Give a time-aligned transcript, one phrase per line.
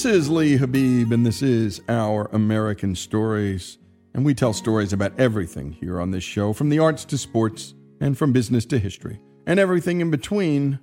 [0.00, 3.76] This is Lee Habib, and this is Our American Stories.
[4.14, 7.74] And we tell stories about everything here on this show, from the arts to sports,
[8.00, 10.78] and from business to history, and everything in between,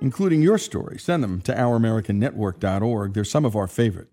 [0.00, 1.00] including your story.
[1.00, 3.12] Send them to ouramericannetwork.org.
[3.12, 4.06] They're some of our favorite.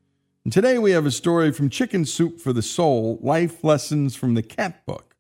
[0.44, 4.34] And today we have a story from Chicken Soup for the Soul Life Lessons from
[4.34, 5.16] the Cat Book,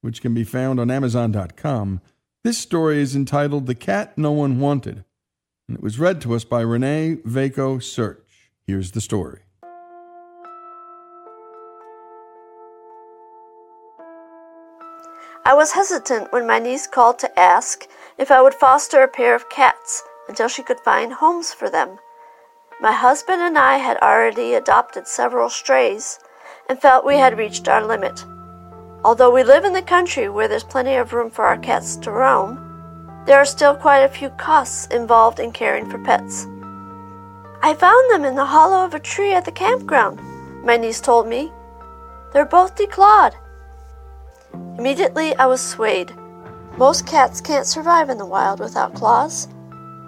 [0.00, 2.00] which can be found on Amazon.com.
[2.42, 5.04] This story is entitled The Cat No One Wanted,
[5.68, 8.29] and it was read to us by Renee Vaco Search.
[8.70, 9.40] Here's the story.
[15.44, 19.34] I was hesitant when my niece called to ask if I would foster a pair
[19.34, 21.98] of cats until she could find homes for them.
[22.80, 26.20] My husband and I had already adopted several strays
[26.68, 28.24] and felt we had reached our limit.
[29.04, 32.12] Although we live in the country where there's plenty of room for our cats to
[32.12, 36.46] roam, there are still quite a few costs involved in caring for pets.
[37.62, 40.18] I found them in the hollow of a tree at the campground,
[40.64, 41.52] my niece told me.
[42.32, 43.34] They're both declawed.
[44.78, 46.14] Immediately I was swayed.
[46.78, 49.46] Most cats can't survive in the wild without claws.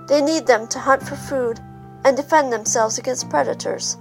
[0.08, 1.61] They need them to hunt for food
[2.05, 3.98] and defend themselves against predators.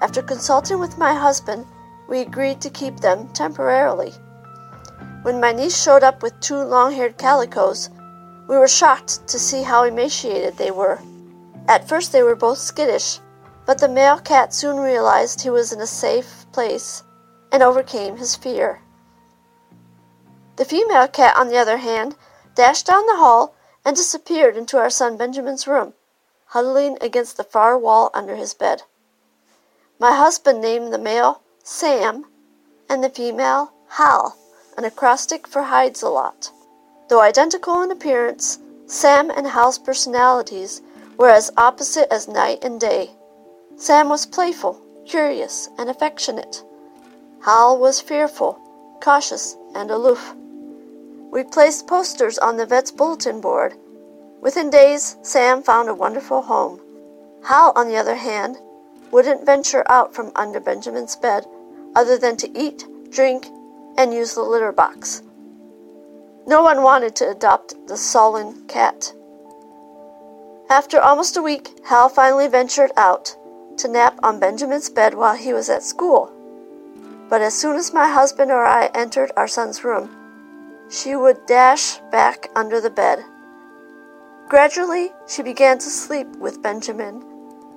[0.00, 1.66] After consulting with my husband,
[2.08, 4.12] we agreed to keep them temporarily.
[5.22, 7.90] When my niece showed up with two long haired calicos,
[8.48, 11.00] we were shocked to see how emaciated they were.
[11.68, 13.20] At first, they were both skittish,
[13.66, 17.02] but the male cat soon realized he was in a safe place
[17.52, 18.80] and overcame his fear.
[20.56, 22.16] The female cat, on the other hand,
[22.54, 25.92] dashed down the hall and disappeared into our son Benjamin's room,
[26.46, 28.82] huddling against the far wall under his bed.
[29.98, 32.24] My husband named the male Sam
[32.88, 34.38] and the female Hal,
[34.78, 36.50] an acrostic for hides a lot.
[37.08, 40.80] Though identical in appearance, Sam and Hal's personalities
[41.18, 43.10] were as opposite as night and day.
[43.76, 46.62] Sam was playful, curious, and affectionate.
[47.44, 48.58] Hal was fearful,
[49.02, 50.34] cautious, and aloof.
[51.30, 53.74] We placed posters on the vet's bulletin board.
[54.40, 56.80] Within days, Sam found a wonderful home.
[57.44, 58.56] Hal, on the other hand,
[59.10, 61.44] wouldn't venture out from under Benjamin's bed
[61.94, 63.46] other than to eat, drink,
[63.96, 65.22] and use the litter box.
[66.46, 69.12] No one wanted to adopt the sullen cat.
[70.70, 73.34] After almost a week, Hal finally ventured out
[73.78, 76.30] to nap on Benjamin's bed while he was at school.
[77.30, 80.10] But as soon as my husband or I entered our son's room,
[80.90, 83.24] she would dash back under the bed.
[84.48, 87.24] Gradually, she began to sleep with Benjamin,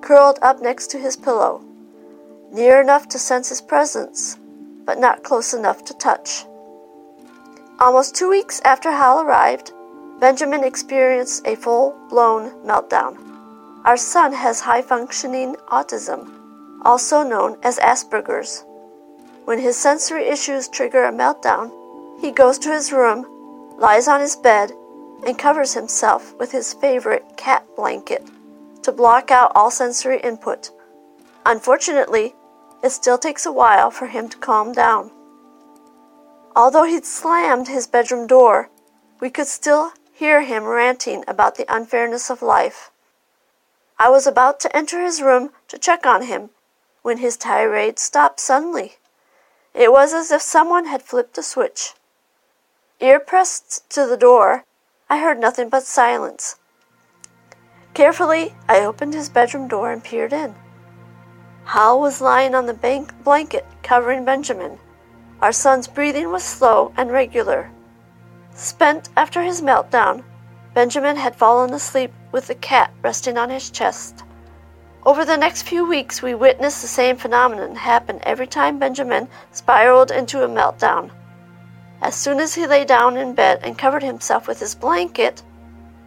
[0.01, 1.63] curled up next to his pillow,
[2.51, 4.37] near enough to sense his presence,
[4.85, 6.45] but not close enough to touch.
[7.79, 9.71] Almost two weeks after Hal arrived,
[10.21, 13.17] Benjamin experienced a full blown meltdown.
[13.85, 16.29] Our son has high functioning autism,
[16.85, 18.63] also known as Asperger's.
[19.45, 21.71] When his sensory issues trigger a meltdown,
[22.21, 23.25] he goes to his room,
[23.79, 24.71] lies on his bed,
[25.25, 28.29] and covers himself with his favorite cat blanket
[28.83, 30.69] to block out all sensory input.
[31.47, 32.35] Unfortunately,
[32.83, 35.09] it still takes a while for him to calm down.
[36.55, 38.69] Although he'd slammed his bedroom door,
[39.19, 42.91] we could still hear him ranting about the unfairness of life.
[43.97, 46.51] I was about to enter his room to check on him
[47.01, 48.97] when his tirade stopped suddenly.
[49.73, 51.95] It was as if someone had flipped a switch.
[52.99, 54.63] Ear pressed to the door,
[55.09, 56.55] I heard nothing but silence.
[57.95, 60.53] Carefully, I opened his bedroom door and peered in.
[61.65, 64.77] Hal was lying on the bank blanket covering Benjamin.
[65.41, 67.71] Our son's breathing was slow and regular.
[68.53, 70.23] Spent after his meltdown,
[70.73, 74.23] Benjamin had fallen asleep with the cat resting on his chest.
[75.05, 80.11] Over the next few weeks, we witnessed the same phenomenon happen every time Benjamin spiraled
[80.11, 81.11] into a meltdown.
[82.01, 85.43] As soon as he lay down in bed and covered himself with his blanket,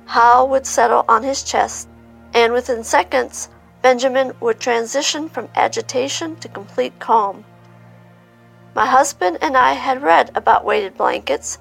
[0.07, 1.89] Hal would settle on his chest,
[2.35, 3.49] and within seconds,
[3.83, 7.45] Benjamin would transition from agitation to complete calm.
[8.75, 11.59] My husband and I had read about weighted blankets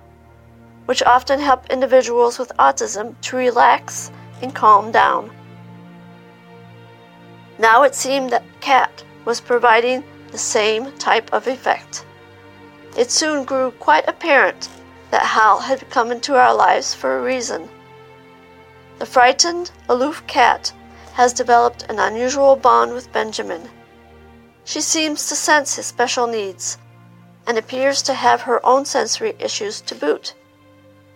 [0.86, 5.32] which often help individuals with autism to relax and calm down.
[7.58, 12.06] Now it seemed that Cat was providing the same type of effect.
[12.98, 14.70] It soon grew quite apparent
[15.12, 17.70] that Hal had come into our lives for a reason.
[19.00, 20.74] The frightened, aloof cat
[21.14, 23.70] has developed an unusual bond with Benjamin.
[24.66, 26.78] She seems to sense his special needs
[27.46, 30.34] and appears to have her own sensory issues to boot.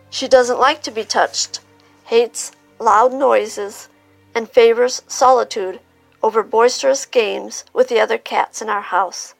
[0.09, 1.59] She doesn't like to be touched,
[2.05, 3.89] hates loud noises,
[4.33, 5.79] and favors solitude
[6.23, 9.35] over boisterous games with the other cats in our house.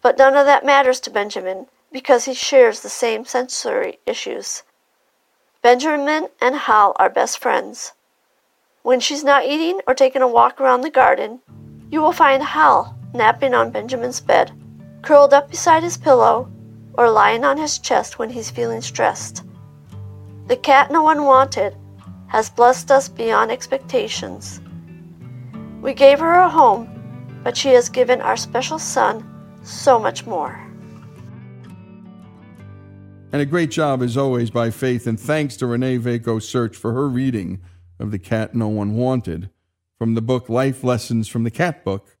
[0.00, 4.62] But none of that matters to Benjamin because he shares the same sensory issues.
[5.62, 7.92] Benjamin and Hal are best friends.
[8.82, 11.40] When she's not eating or taking a walk around the garden,
[11.90, 14.50] you will find Hal napping on Benjamin's bed,
[15.02, 16.50] curled up beside his pillow,
[16.94, 19.44] or lying on his chest when he's feeling stressed.
[20.52, 21.74] The cat no one wanted
[22.26, 24.60] has blessed us beyond expectations.
[25.80, 29.24] We gave her a home, but she has given our special son
[29.62, 30.60] so much more.
[33.32, 36.92] And a great job, as always, by Faith, and thanks to Renee Vaco Search for
[36.92, 37.62] her reading
[37.98, 39.48] of The Cat No One Wanted
[39.98, 42.18] from the book Life Lessons from the Cat Book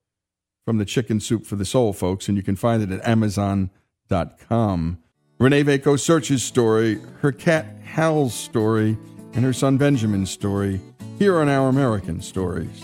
[0.64, 5.01] from the Chicken Soup for the Soul, folks, and you can find it at Amazon.com.
[5.42, 8.96] Renee Vaco Search's story, her cat Hal's story,
[9.34, 10.80] and her son Benjamin's story
[11.18, 12.80] here on Our American Stories.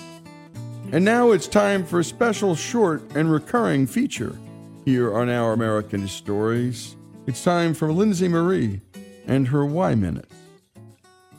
[0.90, 4.36] And now it's time for a special short and recurring feature
[4.84, 6.96] here on Our American Stories.
[7.28, 8.80] It's time for Lindsay Marie
[9.28, 10.28] and her Why Minute.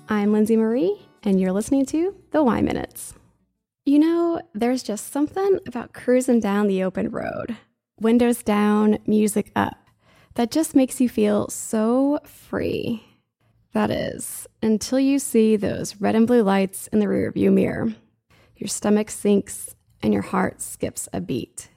[0.08, 3.14] I'm Lindsay Marie, and you're listening to the Why Minutes.
[3.86, 7.58] You know, there's just something about cruising down the open road,
[8.00, 9.89] windows down, music up,
[10.36, 13.04] that just makes you feel so free.
[13.74, 17.94] That is, until you see those red and blue lights in the rearview mirror.
[18.56, 21.70] Your stomach sinks and your heart skips a beat.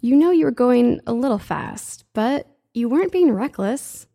[0.00, 4.06] You know you were going a little fast, but you weren't being reckless.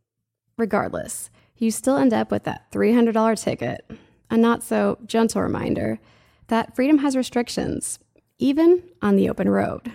[0.57, 3.89] Regardless, you still end up with that $300 ticket,
[4.30, 6.00] a not so gentle reminder
[6.47, 8.00] that freedom has restrictions,
[8.38, 9.92] even on the open road.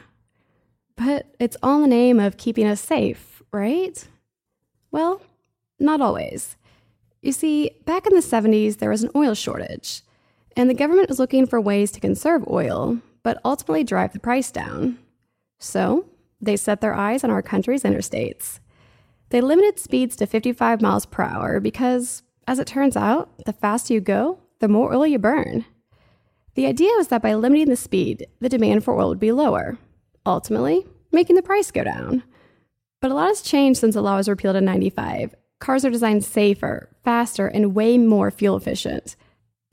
[0.97, 4.07] But it's all in the name of keeping us safe, right?
[4.91, 5.21] Well,
[5.79, 6.57] not always.
[7.23, 10.03] You see, back in the 70s, there was an oil shortage,
[10.57, 14.51] and the government was looking for ways to conserve oil, but ultimately drive the price
[14.51, 14.99] down.
[15.59, 16.07] So,
[16.41, 18.61] they set their eyes on our country's interstates.
[19.31, 23.95] They limited speeds to 55 miles per hour because, as it turns out, the faster
[23.95, 25.65] you go, the more oil you burn.
[26.55, 29.79] The idea was that by limiting the speed, the demand for oil would be lower,
[30.25, 32.23] ultimately, making the price go down.
[33.01, 35.35] But a lot has changed since the law was repealed in 95.
[35.59, 39.17] Cars are designed safer, faster, and way more fuel efficient.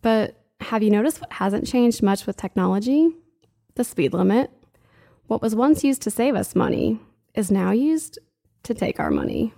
[0.02, 3.10] But have you noticed what hasn't changed much with technology?
[3.76, 4.52] The speed limit.
[5.28, 7.00] What was once used to save us money
[7.34, 8.20] is now used
[8.64, 9.54] to take our money.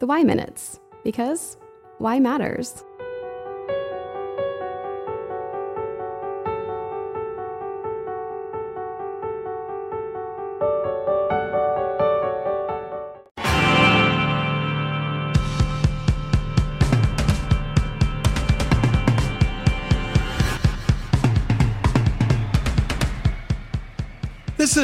[0.00, 1.56] The why minutes, because
[1.98, 2.84] why matters.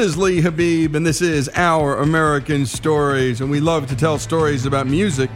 [0.00, 3.43] Is Lee Habib, and this is Our American Stories.
[3.43, 5.29] And we love to tell stories about music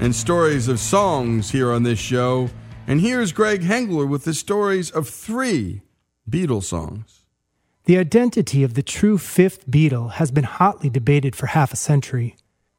[0.00, 2.50] and stories of songs here on this show.
[2.88, 5.82] And here's Greg Hengler with the stories of three
[6.28, 7.26] Beatles songs.
[7.84, 12.34] The identity of the true fifth Beatle has been hotly debated for half a century,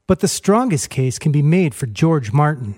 [0.08, 2.76] but the strongest case can be made for George Martin.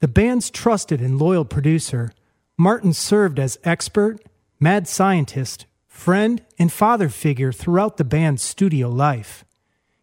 [0.00, 2.10] The band's trusted and loyal producer,
[2.56, 4.18] Martin served as expert,
[4.58, 9.44] mad scientist, friend, and father figure throughout the band's studio life.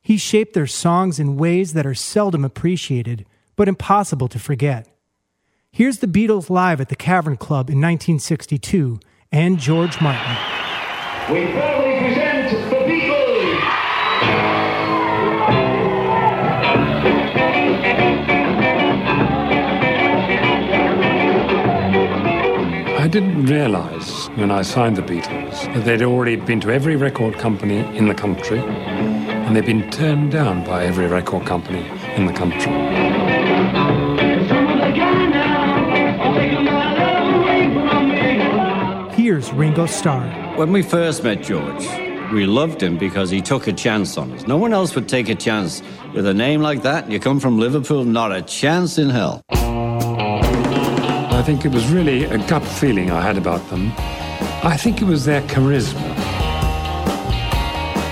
[0.02, 4.88] He shaped their songs in ways that are seldom appreciated, but impossible to forget.
[5.72, 9.00] Here's the Beatles live at the Cavern Club in 1962
[9.32, 10.38] and George Martin.
[11.32, 13.60] We proudly present the Beatles!
[23.00, 27.38] I didn't realize when I signed the Beatles that they'd already been to every record
[27.38, 32.32] company in the country and they'd been turned down by every record company in the
[32.32, 32.72] country.
[39.14, 40.58] Here's Ringo Starr.
[40.58, 41.86] When we first met George,
[42.32, 44.48] we loved him because he took a chance on us.
[44.48, 47.12] No one else would take a chance with a name like that.
[47.12, 49.42] You come from Liverpool, not a chance in hell.
[49.50, 53.92] I think it was really a gut feeling I had about them.
[54.62, 56.02] I think it was their charisma.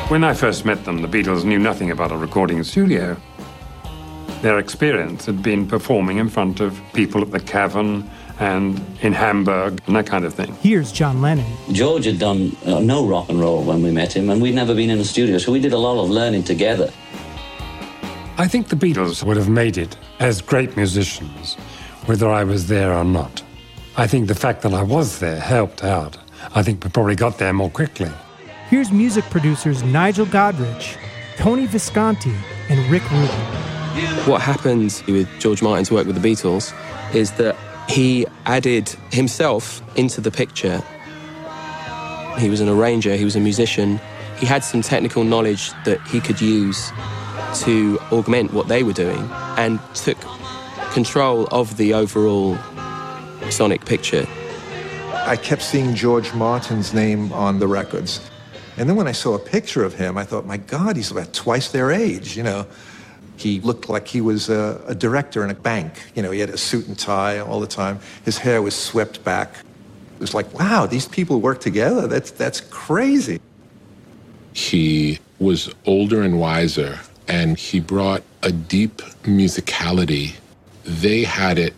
[0.10, 3.18] When I first met them, the Beatles knew nothing about a recording studio.
[4.42, 9.82] Their experience had been performing in front of people at the Cavern and in Hamburg
[9.88, 10.56] and that kind of thing.
[10.62, 11.52] Here's John Lennon.
[11.74, 14.74] George had done uh, no rock and roll when we met him, and we'd never
[14.74, 16.90] been in a studio, so we did a lot of learning together.
[18.38, 21.56] I think the Beatles would have made it as great musicians,
[22.06, 23.44] whether I was there or not.
[23.98, 26.18] I think the fact that I was there helped out.
[26.54, 28.12] I think we probably got there more quickly.
[28.70, 30.98] Here's music producers Nigel Godrich,
[31.38, 32.34] Tony Visconti,
[32.70, 33.30] and Rick Rubin.
[34.26, 36.74] What happened with George Martin's work with the Beatles
[37.16, 37.56] is that
[37.90, 40.84] he added himself into the picture.
[42.38, 44.00] He was an arranger, he was a musician,
[44.38, 46.92] he had some technical knowledge that he could use
[47.62, 49.28] to augment what they were doing
[49.58, 50.18] and took
[50.92, 52.58] control of the overall
[53.50, 54.28] sonic picture.
[55.28, 58.22] I kept seeing George Martin's name on the records.
[58.78, 61.34] And then when I saw a picture of him, I thought, my God, he's about
[61.34, 62.66] twice their age, you know.
[63.36, 65.92] He looked like he was a, a, director in a bank.
[66.16, 68.00] You know, he had a suit and tie all the time.
[68.24, 69.54] His hair was swept back.
[70.16, 72.08] It was like, wow, these people work together.
[72.08, 73.42] That's, that's crazy.
[74.54, 80.36] He was older and wiser, and he brought a deep musicality.
[80.86, 81.74] They had it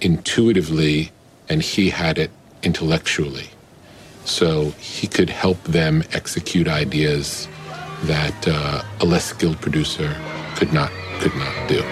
[0.00, 1.12] intuitively,
[1.48, 2.32] and he had it
[2.64, 3.48] intellectually.
[4.24, 7.46] So he could help them execute ideas
[8.04, 10.14] that uh, a less skilled producer
[10.56, 10.90] could not
[11.20, 11.82] could not do.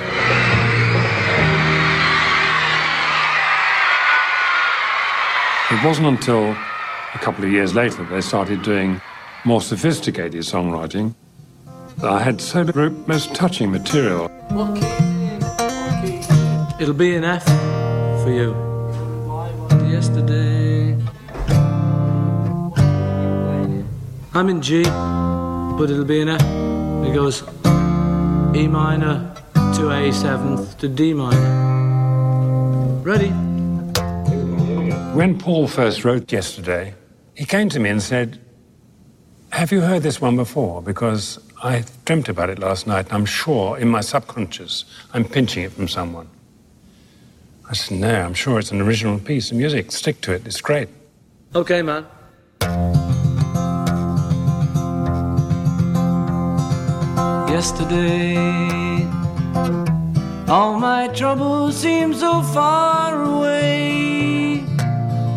[5.74, 9.00] It wasn't until a couple of years later they started doing
[9.44, 11.14] more sophisticated songwriting
[11.98, 14.30] that I had so the most touching material.
[16.80, 17.44] It'll be an F
[18.22, 18.71] for you.
[24.34, 26.40] I'm in G, but it'll be an F.
[27.06, 27.42] It goes
[28.56, 33.02] E minor to A seventh to D minor.
[33.02, 33.28] Ready?
[35.14, 36.94] When Paul first wrote yesterday,
[37.34, 38.40] he came to me and said,
[39.50, 40.80] Have you heard this one before?
[40.80, 45.64] Because I dreamt about it last night, and I'm sure in my subconscious I'm pinching
[45.64, 46.30] it from someone.
[47.68, 49.92] I said, No, I'm sure it's an original piece of music.
[49.92, 50.88] Stick to it, it's great.
[51.54, 52.06] Okay, man.
[57.62, 59.04] Yesterday,
[60.48, 64.64] all my troubles seem so far away.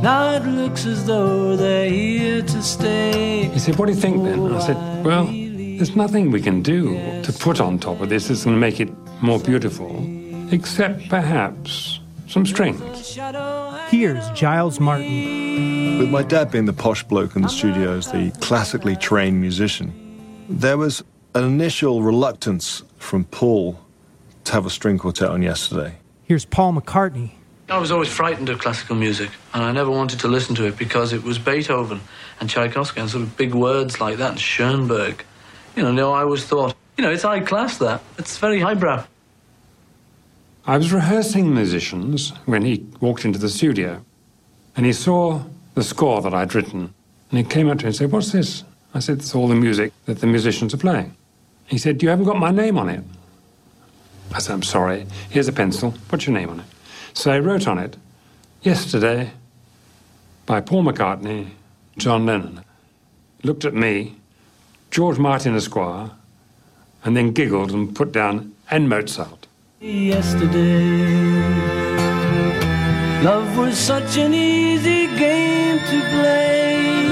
[0.01, 3.43] Now it looks as though they're here to stay.
[3.53, 4.51] He said, What do you think then?
[4.51, 8.43] I said, Well, there's nothing we can do to put on top of this that's
[8.43, 8.89] going to make it
[9.21, 9.95] more beautiful,
[10.51, 13.19] except perhaps some strings.
[13.89, 15.99] Here's Giles Martin.
[15.99, 19.93] With my dad being the posh bloke in the studios, the classically trained musician,
[20.49, 21.03] there was
[21.35, 23.77] an initial reluctance from Paul
[24.45, 25.97] to have a string quartet on yesterday.
[26.23, 27.31] Here's Paul McCartney.
[27.67, 30.77] I was always frightened of classical music, and I never wanted to listen to it
[30.77, 31.99] because it was Beethoven
[32.39, 35.25] and Tchaikovsky and sort of big words like that, and Schoenberg.
[35.75, 38.01] You know, no, I always thought, you know, it's high class that.
[38.17, 39.05] It's very highbrow.
[40.65, 44.05] I was rehearsing musicians when he walked into the studio,
[44.77, 46.93] and he saw the score that I'd written,
[47.29, 48.63] and he came up to me and said, What's this?
[48.93, 51.13] I said, It's all the music that the musicians are playing.
[51.67, 53.03] He said, You haven't got my name on it.
[54.33, 55.05] I said, I'm sorry.
[55.29, 55.93] Here's a pencil.
[56.07, 56.65] Put your name on it.
[57.13, 57.97] So I wrote on it,
[58.61, 59.31] Yesterday,
[60.45, 61.49] by Paul McCartney,
[61.97, 62.63] John Lennon.
[63.43, 64.15] Looked at me,
[64.91, 66.11] George Martin Esquire,
[67.03, 69.47] and then giggled and put down, and Mozart.
[69.79, 70.63] Yesterday,
[73.23, 77.05] love was such an easy game to play.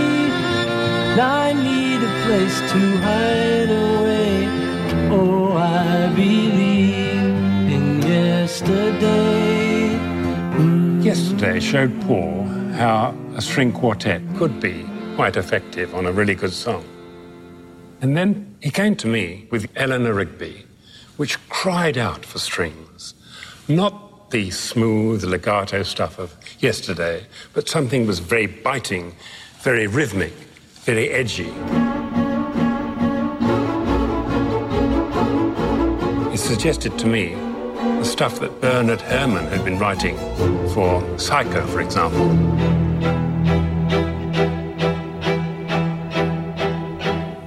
[1.16, 4.03] Now I need a place to hide away.
[5.16, 5.54] Oh,
[8.54, 9.94] yesterday.
[11.02, 16.52] Yesterday showed Paul how a string quartet could be quite effective on a really good
[16.52, 16.84] song.
[18.02, 20.66] And then he came to me with Eleanor Rigby,
[21.18, 23.14] which cried out for strings.
[23.68, 29.16] Not the smooth legato stuff of yesterday, but something was very biting,
[29.62, 30.34] very rhythmic,
[30.86, 31.54] very edgy.
[36.44, 37.36] Suggested to me
[37.76, 40.18] the stuff that Bernard Herrmann had been writing
[40.74, 42.30] for Psycho, for example.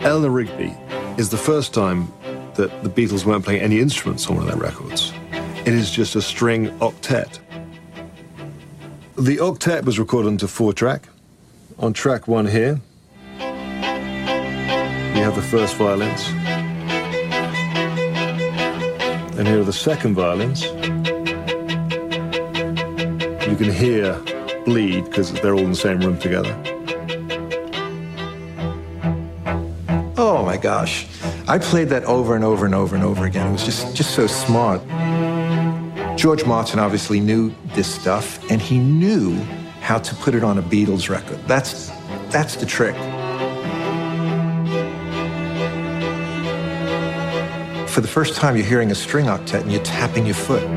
[0.00, 0.74] Eleanor Rigby
[1.18, 2.10] is the first time
[2.54, 5.12] that the Beatles weren't playing any instruments on one of their records.
[5.66, 7.38] It is just a string octet.
[9.16, 11.08] The octet was recorded onto four track.
[11.78, 12.80] On track one here,
[13.40, 13.42] you
[15.22, 16.45] have the first violins.
[19.38, 20.64] And here are the second violins.
[23.46, 24.18] You can hear
[24.64, 26.54] bleed because they're all in the same room together.
[30.16, 31.06] Oh my gosh.
[31.46, 33.48] I played that over and over and over and over again.
[33.48, 34.80] It was just, just so smart.
[36.16, 39.36] George Martin obviously knew this stuff, and he knew
[39.80, 41.38] how to put it on a Beatles record.
[41.46, 41.90] That's
[42.30, 42.96] That's the trick.
[47.96, 50.60] For the first time, you're hearing a string octet and you're tapping your foot.
[50.60, 50.70] Look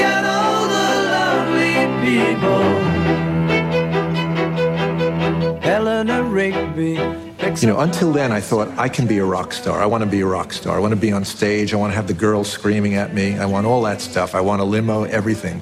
[0.00, 2.64] at all the lovely people.
[6.32, 6.92] Rigby.
[7.60, 9.82] You know, until then, I thought I can be a rock star.
[9.82, 10.78] I want to be a rock star.
[10.78, 11.74] I want to be on stage.
[11.74, 13.36] I want to have the girls screaming at me.
[13.36, 14.34] I want all that stuff.
[14.34, 15.60] I want a limo, everything.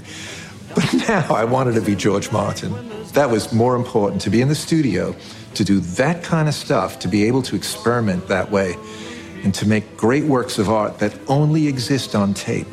[0.77, 2.73] But now I wanted to be George Martin.
[3.15, 5.17] That was more important to be in the studio,
[5.55, 8.77] to do that kind of stuff, to be able to experiment that way,
[9.43, 12.73] and to make great works of art that only exist on tape.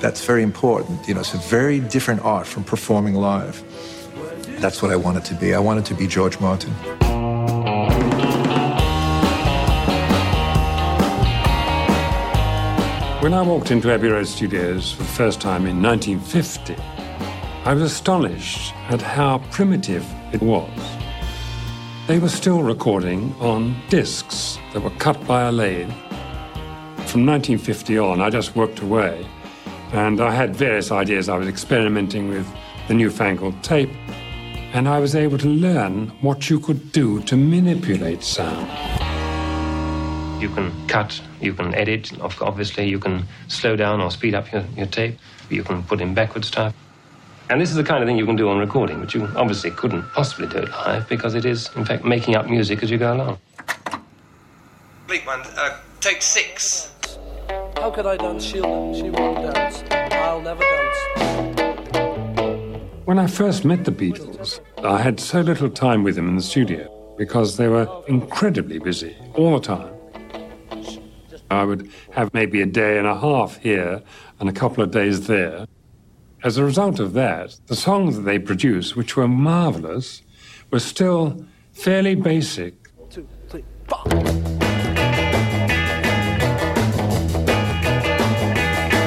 [0.00, 1.06] That's very important.
[1.06, 3.62] You know, it's a very different art from performing live.
[4.60, 5.54] That's what I wanted to be.
[5.54, 6.72] I wanted to be George Martin.
[13.22, 16.74] When I walked into Abbey Road Studios for the first time in 1950,
[17.64, 20.68] I was astonished at how primitive it was.
[22.08, 25.88] They were still recording on discs that were cut by a lathe.
[27.06, 29.24] From 1950 on, I just worked away,
[29.92, 31.28] and I had various ideas.
[31.28, 32.44] I was experimenting with
[32.88, 33.92] the newfangled tape,
[34.72, 38.66] and I was able to learn what you could do to manipulate sound.
[40.42, 44.64] You can cut, you can edit, obviously, you can slow down or speed up your,
[44.76, 46.74] your tape, you can put in backward stuff.
[47.52, 49.70] And this is the kind of thing you can do on recording, but you obviously
[49.72, 52.96] couldn't possibly do it live because it is, in fact, making up music as you
[52.96, 53.38] go along.
[55.06, 56.92] Bleak one, uh, take six.
[57.76, 58.42] How could I dance?
[58.42, 59.84] She'll, she won't dance.
[59.90, 60.96] I'll never dance.
[63.04, 66.42] When I first met the Beatles, I had so little time with them in the
[66.42, 69.92] studio because they were incredibly busy all the time.
[71.50, 74.00] I would have maybe a day and a half here
[74.40, 75.66] and a couple of days there.
[76.44, 80.22] As a result of that, the songs that they produced, which were marvelous,
[80.72, 82.74] were still fairly basic.
[83.10, 84.02] Two, three, four.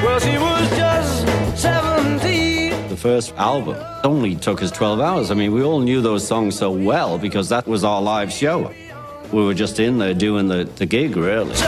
[0.02, 2.88] Well, she was just 17.
[2.88, 5.30] The first album only took us 12 hours.
[5.30, 8.74] I mean, we all knew those songs so well because that was our live show.
[9.34, 11.54] We were just in there doing the, the gig, really.
[11.56, 11.68] So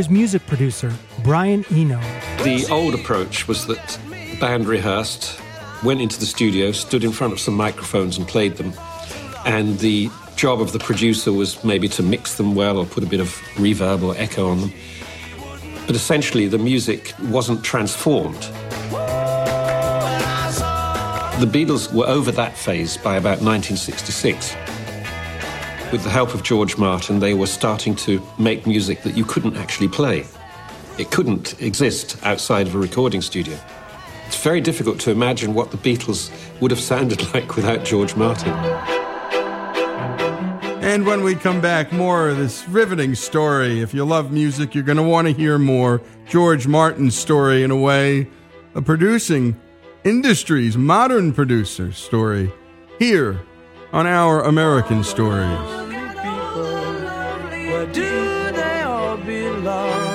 [0.00, 2.00] Here's music producer Brian Eno.
[2.42, 5.38] The old approach was that the band rehearsed,
[5.84, 8.72] went into the studio, stood in front of some microphones and played them.
[9.44, 13.06] And the job of the producer was maybe to mix them well or put a
[13.06, 14.72] bit of reverb or echo on them.
[15.86, 18.40] But essentially, the music wasn't transformed.
[21.40, 24.56] The Beatles were over that phase by about 1966.
[25.92, 29.56] With the help of George Martin, they were starting to make music that you couldn't
[29.56, 30.24] actually play.
[30.98, 33.58] It couldn't exist outside of a recording studio.
[34.28, 38.52] It's very difficult to imagine what the Beatles would have sounded like without George Martin.
[40.80, 43.80] And when we come back, more of this riveting story.
[43.80, 47.72] If you love music, you're going to want to hear more George Martin's story in
[47.72, 48.28] a way,
[48.76, 49.60] a producing
[50.04, 52.52] industry's modern producer story
[53.00, 53.40] here
[53.92, 55.79] on Our American Stories.
[57.92, 60.09] Do they all belong?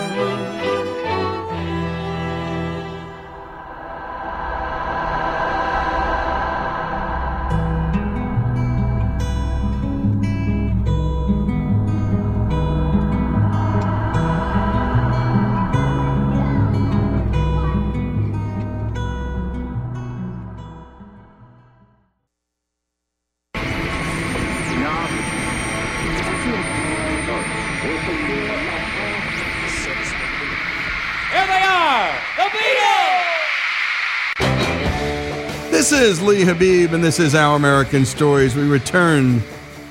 [36.05, 38.55] Is Lee Habib, and this is Our American Stories.
[38.55, 39.41] We return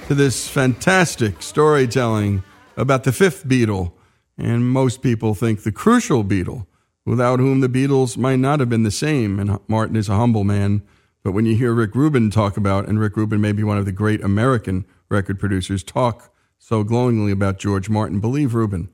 [0.07, 2.45] to this fantastic storytelling
[2.77, 3.91] about the fifth Beatle,
[4.39, 6.69] and most people think the crucial Beatle,
[7.05, 9.41] without whom the Beatles might not have been the same.
[9.41, 10.83] And Martin is a humble man,
[11.25, 13.85] but when you hear Rick Rubin talk about, and Rick Rubin may be one of
[13.85, 18.89] the great American record producers, talk so glowingly about George Martin, believe Rubin.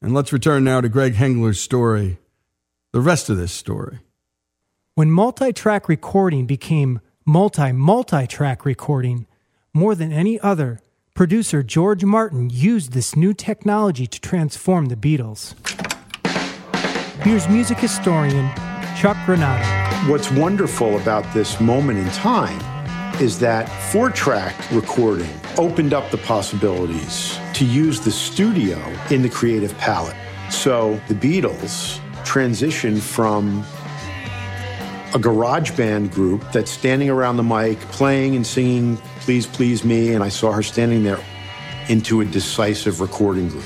[0.00, 2.16] And let's return now to Greg Hengler's story,
[2.94, 3.98] the rest of this story.
[4.96, 9.26] When multi track recording became multi multi track recording,
[9.74, 10.80] more than any other,
[11.12, 15.52] producer George Martin used this new technology to transform the Beatles.
[17.20, 18.48] Here's music historian
[18.96, 20.08] Chuck Granata.
[20.08, 22.58] What's wonderful about this moment in time
[23.20, 25.28] is that four track recording
[25.58, 28.78] opened up the possibilities to use the studio
[29.10, 30.16] in the creative palette.
[30.48, 33.62] So the Beatles transitioned from
[35.16, 40.12] a garage band group that's standing around the mic playing and singing Please Please Me,
[40.12, 41.18] and I saw her standing there
[41.88, 43.64] into a decisive recording group.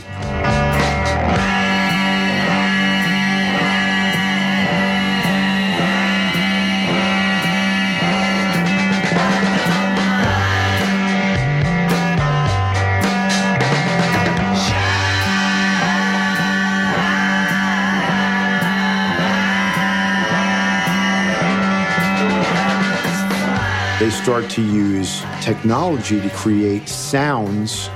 [24.23, 27.89] Start to use technology to create sounds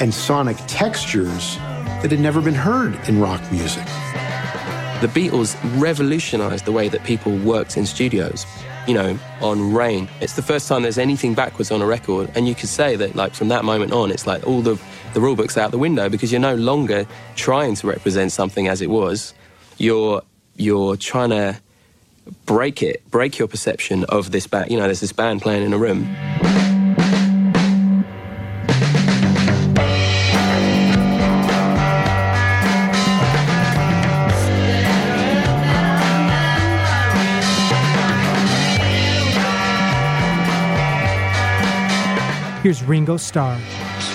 [0.00, 1.56] and sonic textures
[2.00, 3.84] that had never been heard in rock music.
[5.00, 8.46] The Beatles revolutionized the way that people worked in studios.
[8.86, 12.46] You know, on Rain, it's the first time there's anything backwards on a record, and
[12.46, 14.80] you could say that, like, from that moment on, it's like all the
[15.12, 18.80] the rule book's out the window because you're no longer trying to represent something as
[18.80, 19.34] it was.
[19.78, 20.22] You're
[20.56, 21.60] you're trying to
[22.46, 24.70] break it, break your perception of this band.
[24.70, 26.04] You know, there's this band playing in a room.
[42.62, 43.58] Here's Ringo Starr.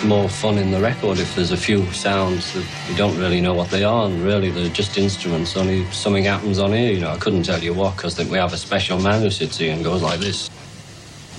[0.06, 3.54] More fun in the record if there's a few sounds that you don't really know
[3.54, 5.56] what they are, and really they're just instruments.
[5.56, 7.12] Only something happens on here, you know.
[7.12, 9.84] I couldn't tell you what because we have a special man who sits here and
[9.84, 10.50] goes like this,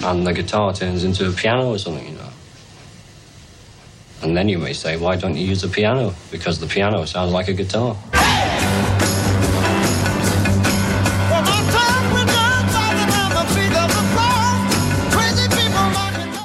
[0.04, 2.28] and the guitar turns into a piano or something, you know.
[4.22, 6.14] And then you may say, why don't you use a piano?
[6.30, 7.96] Because the piano sounds like a guitar.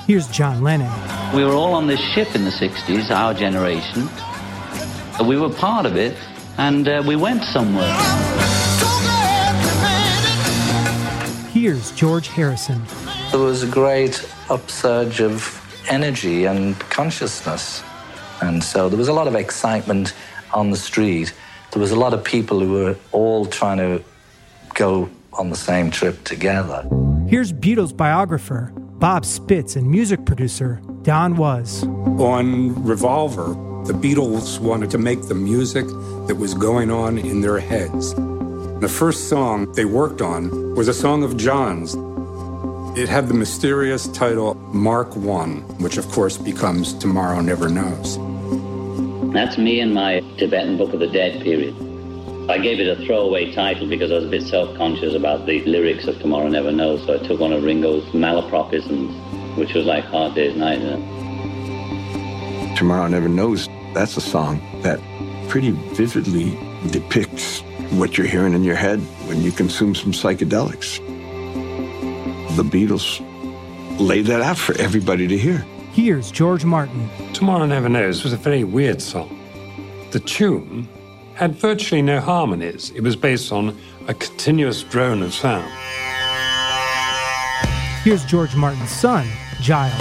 [0.07, 1.14] Here's John Lennon.
[1.35, 4.07] We were all on this ship in the 60s, our generation.
[5.27, 6.15] We were part of it,
[6.57, 7.93] and uh, we went somewhere.
[11.51, 12.81] Here's George Harrison.
[13.31, 17.83] There was a great upsurge of energy and consciousness.
[18.41, 20.13] And so there was a lot of excitement
[20.53, 21.33] on the street.
[21.73, 24.01] There was a lot of people who were all trying to
[24.73, 26.87] go on the same trip together.
[27.27, 31.83] Here's Beatles biographer, Bob Spitz, and music producer, Don Was.
[31.83, 33.49] On Revolver,
[33.85, 35.85] the Beatles wanted to make the music
[36.25, 38.15] that was going on in their heads.
[38.15, 41.93] The first song they worked on was a song of John's.
[42.97, 48.17] It had the mysterious title Mark One, which of course becomes Tomorrow Never Knows.
[49.31, 51.75] That's me in my Tibetan Book of the Dead period.
[52.49, 56.07] I gave it a throwaway title because I was a bit self-conscious about the lyrics
[56.07, 59.13] of Tomorrow Never Knows, so I took one of Ringo's malapropisms,
[59.55, 60.79] which was like Hard Day's Night.
[60.79, 60.97] You?
[62.75, 64.99] Tomorrow Never Knows, that's a song that
[65.49, 66.57] pretty vividly
[66.91, 70.99] depicts what you're hearing in your head when you consume some psychedelics.
[72.55, 73.19] The Beatles
[73.99, 75.65] laid that out for everybody to hear.
[75.93, 77.09] Here's George Martin.
[77.33, 79.39] Tomorrow Never Knows was a very weird song.
[80.11, 80.87] The tune
[81.35, 82.91] had virtually no harmonies.
[82.95, 85.69] It was based on a continuous drone of sound.
[88.03, 89.27] Here's George Martin's son,
[89.65, 89.97] Giles.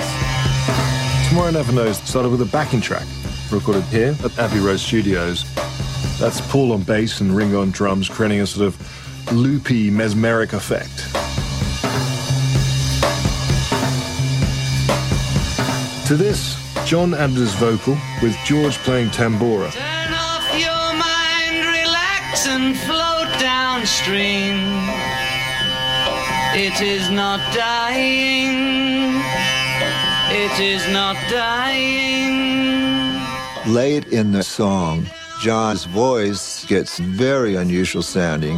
[1.30, 3.06] Tomorrow Never Knows started with a backing track
[3.50, 5.42] recorded here at Abbey Road Studios.
[6.18, 10.94] That's Paul on bass and Ringo on drums, creating a sort of loopy, mesmeric effect.
[16.08, 19.72] To this, John added his vocal with George playing tambura.
[19.72, 24.58] Turn off your mind, relax and float downstream.
[26.52, 29.23] It is not dying.
[30.36, 33.22] It is not dying.
[33.72, 35.06] Late in the song,
[35.40, 38.56] John's voice gets very unusual sounding,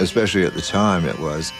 [0.00, 1.52] especially at the time it was.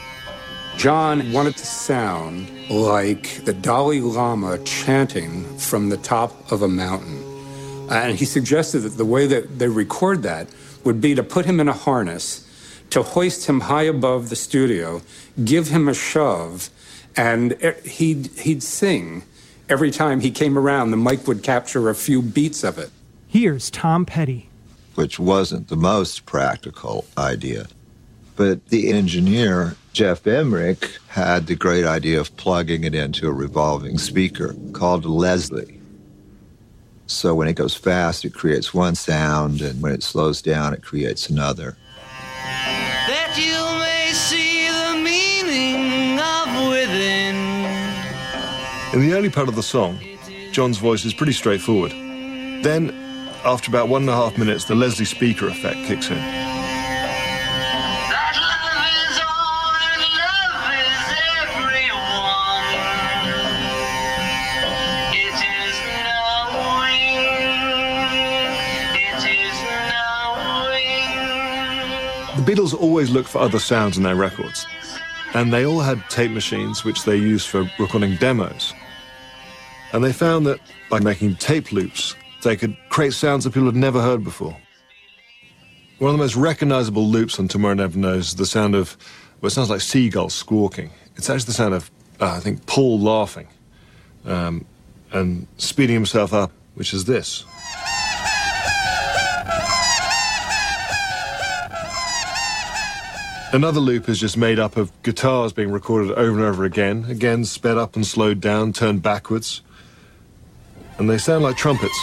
[0.78, 7.22] John wanted to sound like the Dalai Lama chanting from the top of a mountain.
[7.90, 10.48] And he suggested that the way that they record that
[10.84, 12.48] would be to put him in a harness,
[12.88, 15.02] to hoist him high above the studio,
[15.44, 16.70] give him a shove,
[17.18, 17.52] and
[17.84, 19.24] he'd, he'd sing.
[19.72, 22.90] Every time he came around, the mic would capture a few beats of it.
[23.26, 24.50] Here's Tom Petty.
[24.96, 27.68] which wasn't the most practical idea.
[28.37, 33.96] But the engineer, Jeff Emerick, had the great idea of plugging it into a revolving
[33.96, 35.80] speaker called Leslie.
[37.06, 40.82] So when it goes fast, it creates one sound, and when it slows down, it
[40.82, 41.78] creates another.
[48.92, 49.98] In the early part of the song,
[50.50, 51.92] John's voice is pretty straightforward.
[52.62, 52.90] Then,
[53.42, 56.16] after about one and a half minutes, the Leslie speaker effect kicks in.
[72.37, 74.66] The Beatles always looked for other sounds in their records,
[75.33, 78.74] and they all had tape machines which they used for recording demos.
[79.92, 83.76] And they found that by making tape loops, they could create sounds that people had
[83.76, 84.57] never heard before.
[85.98, 88.96] One of the most recognizable loops on Tomorrow Never Knows is the sound of
[89.40, 90.90] what sounds like seagulls squawking.
[91.16, 93.48] It's actually the sound of, uh, I think, Paul laughing
[94.24, 94.64] um,
[95.12, 97.44] and speeding himself up, which is this.
[103.52, 107.44] Another loop is just made up of guitars being recorded over and over again, again
[107.44, 109.61] sped up and slowed down, turned backwards.
[110.98, 111.98] And they sound like trumpets.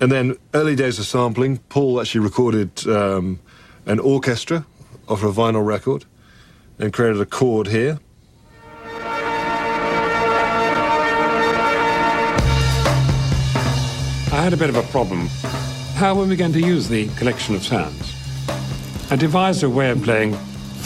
[0.00, 3.40] And then early days of sampling, Paul actually recorded um,
[3.86, 4.64] an orchestra
[5.08, 6.04] off a vinyl record
[6.78, 7.98] and created a chord here.
[14.30, 15.26] I had a bit of a problem.
[15.94, 18.14] How were we going to use the collection of sounds?
[19.10, 20.36] I devised a way of playing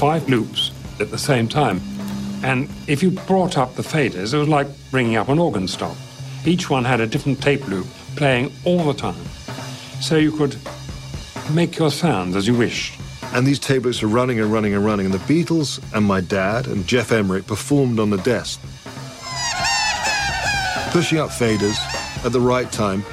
[0.02, 1.80] five loops at the same time.
[2.42, 5.96] And if you brought up the faders, it was like bringing up an organ stop.
[6.44, 7.86] Each one had a different tape loop
[8.16, 9.24] playing all the time.
[10.00, 10.56] So you could
[11.52, 12.98] make your sounds as you wished.
[13.32, 15.06] And these tape loops are running and running and running.
[15.06, 18.60] And the Beatles and my dad and Jeff Emerick performed on the desk,
[20.90, 21.78] pushing up faders
[22.24, 23.04] at the right time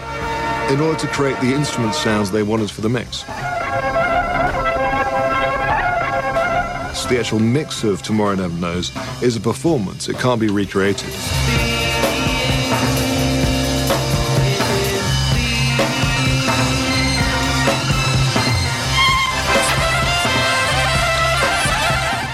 [0.71, 3.25] in order to create the instrument sounds they wanted for the mix.
[7.09, 8.91] The actual mix of Tomorrow Never Knows
[9.23, 10.07] is a performance.
[10.07, 11.09] It can't be recreated.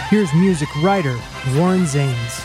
[0.09, 1.17] Here's music writer
[1.55, 2.41] Warren Zanes.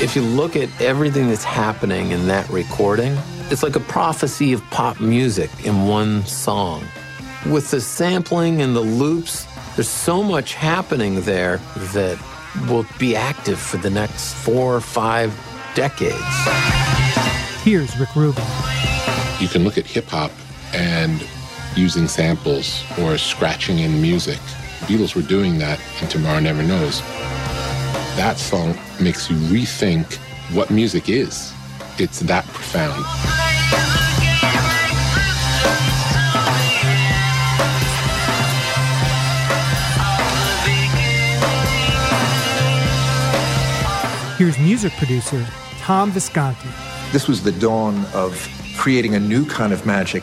[0.00, 3.16] If you look at everything that's happening in that recording,
[3.50, 6.84] it's like a prophecy of pop music in one song.
[7.46, 11.58] With the sampling and the loops, there's so much happening there
[11.92, 12.18] that
[12.68, 15.38] will be active for the next four or five
[15.74, 16.16] decades.
[17.62, 18.44] Here's Rick Rubin.
[19.38, 20.32] You can look at hip hop
[20.72, 21.22] and
[21.76, 24.40] using samples or scratching in music.
[24.80, 27.02] The Beatles were doing that in Tomorrow Never Knows.
[28.16, 30.14] That song makes you rethink
[30.54, 31.52] what music is.
[31.98, 33.45] It's that profound.
[44.36, 45.46] Here's music producer
[45.78, 46.68] Tom Visconti.
[47.10, 48.46] This was the dawn of
[48.76, 50.22] creating a new kind of magic.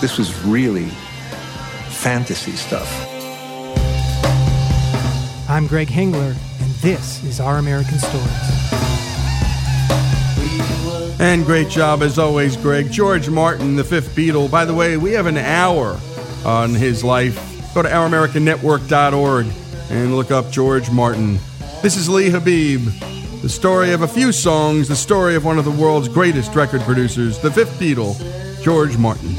[0.00, 0.86] This was really
[1.88, 2.88] fantasy stuff.
[5.48, 8.72] I'm Greg Hengler, and this is Our American Stories.
[11.18, 12.92] And great job as always, Greg.
[12.92, 14.48] George Martin, the fifth Beatle.
[14.48, 15.98] By the way, we have an hour
[16.44, 17.74] on his life.
[17.74, 19.46] Go to ouramericannetwork.org
[19.90, 21.40] and look up George Martin.
[21.80, 22.86] This is Lee Habib.
[23.40, 26.80] The story of a few songs, the story of one of the world's greatest record
[26.80, 28.16] producers, the fifth Beatle,
[28.62, 29.36] George Martin.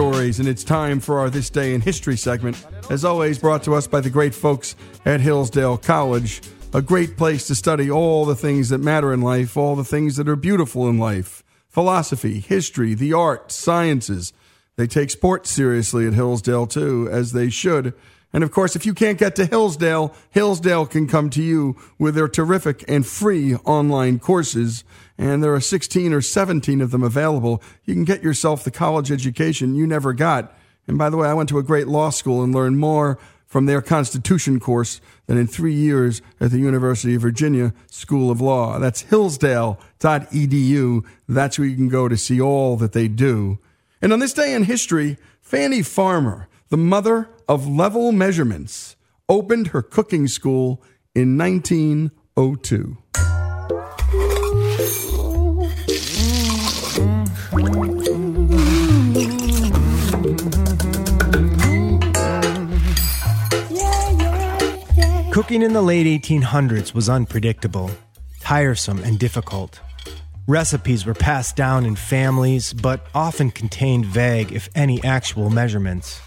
[0.00, 2.56] Stories, and it's time for our This Day in History segment.
[2.88, 6.40] As always, brought to us by the great folks at Hillsdale College,
[6.72, 10.16] a great place to study all the things that matter in life, all the things
[10.16, 14.32] that are beautiful in life philosophy, history, the arts, sciences.
[14.76, 17.92] They take sports seriously at Hillsdale, too, as they should.
[18.32, 22.14] And of course, if you can't get to Hillsdale, Hillsdale can come to you with
[22.14, 24.82] their terrific and free online courses.
[25.20, 27.62] And there are 16 or 17 of them available.
[27.84, 30.56] You can get yourself the college education you never got.
[30.86, 33.66] And by the way, I went to a great law school and learned more from
[33.66, 38.78] their Constitution course than in three years at the University of Virginia School of Law.
[38.78, 41.04] That's hillsdale.edu.
[41.28, 43.58] That's where you can go to see all that they do.
[44.00, 48.96] And on this day in history, Fannie Farmer, the mother of level measurements,
[49.28, 50.82] opened her cooking school
[51.14, 52.96] in 1902.
[65.40, 67.90] Cooking in the late 1800s was unpredictable,
[68.40, 69.80] tiresome, and difficult.
[70.46, 76.20] Recipes were passed down in families, but often contained vague, if any, actual measurements.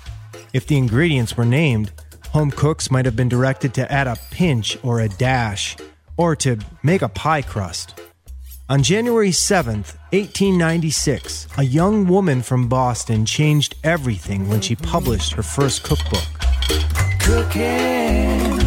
[0.52, 1.91] If the ingredients were named,
[2.30, 5.78] home cooks might have been directed to add a pinch or a dash,
[6.17, 8.02] or to make a pie crust.
[8.67, 15.43] On January 7th, 1896, a young woman from Boston changed everything when she published her
[15.43, 16.26] first cookbook.
[17.19, 18.62] Cooking,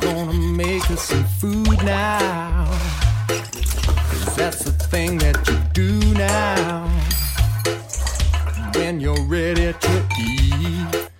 [0.00, 2.66] gonna make us some food now.
[3.28, 6.88] 'Cause that's the thing that you do now.
[8.74, 11.10] When you're ready to eat.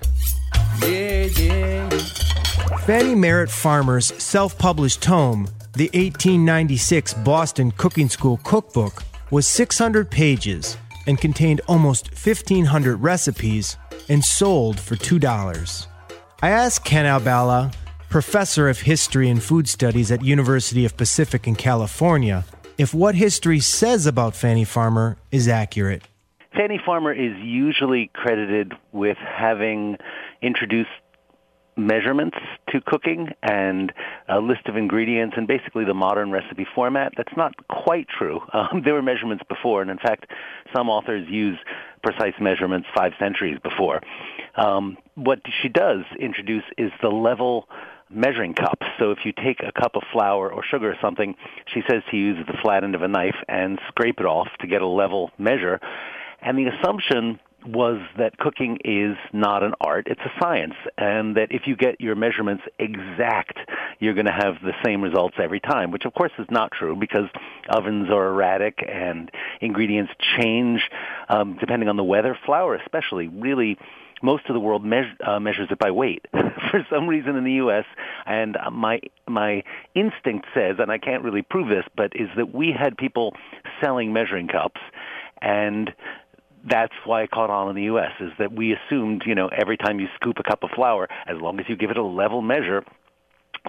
[0.82, 1.88] Yeah, yeah.
[2.86, 10.76] Fannie Merritt Farmer's self published tome, the 1896 Boston Cooking School Cookbook, was 600 pages
[11.06, 13.76] and contained almost 1,500 recipes
[14.08, 15.86] and sold for $2.
[16.40, 17.72] I asked Ken Albala,
[18.08, 22.44] professor of history and food studies at University of Pacific in California,
[22.78, 26.02] if what history says about Fannie Farmer is accurate.
[26.56, 29.96] Fannie Farmer is usually credited with having
[30.40, 30.90] introduced
[31.76, 32.36] measurements
[32.70, 33.92] to cooking and
[34.28, 37.12] a list of ingredients and basically the modern recipe format.
[37.16, 38.40] That's not quite true.
[38.58, 40.26] Um, there were measurements before, and in fact,
[40.74, 41.56] some authors use
[42.02, 44.00] precise measurements five centuries before.
[44.56, 47.68] Um, what she does introduce is the level
[48.10, 48.86] measuring cups.
[48.98, 51.34] So if you take a cup of flour or sugar or something,
[51.72, 54.66] she says to use the flat end of a knife and scrape it off to
[54.66, 55.80] get a level measure.
[56.40, 61.48] And the assumption was that cooking is not an art, it's a science, and that
[61.50, 63.58] if you get your measurements exact,
[63.98, 66.94] you're going to have the same results every time, which of course is not true
[66.94, 67.28] because
[67.68, 70.88] ovens are erratic and ingredients change
[71.28, 72.38] um, depending on the weather.
[72.46, 73.76] Flour especially really
[74.22, 77.52] most of the world measure, uh, measures it by weight for some reason in the
[77.52, 77.84] U.S.
[78.26, 79.62] And my my
[79.94, 83.34] instinct says, and I can't really prove this, but is that we had people
[83.80, 84.80] selling measuring cups,
[85.40, 85.92] and
[86.64, 88.12] that's why it caught on in the U.S.
[88.20, 91.36] Is that we assumed, you know, every time you scoop a cup of flour, as
[91.40, 92.84] long as you give it a level measure,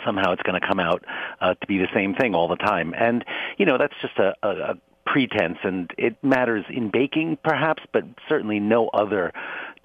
[0.06, 1.04] somehow it's going to come out
[1.42, 2.94] uh, to be the same thing all the time.
[2.98, 3.24] And
[3.58, 4.76] you know, that's just a, a, a
[5.12, 9.34] pretense, and it matters in baking, perhaps, but certainly no other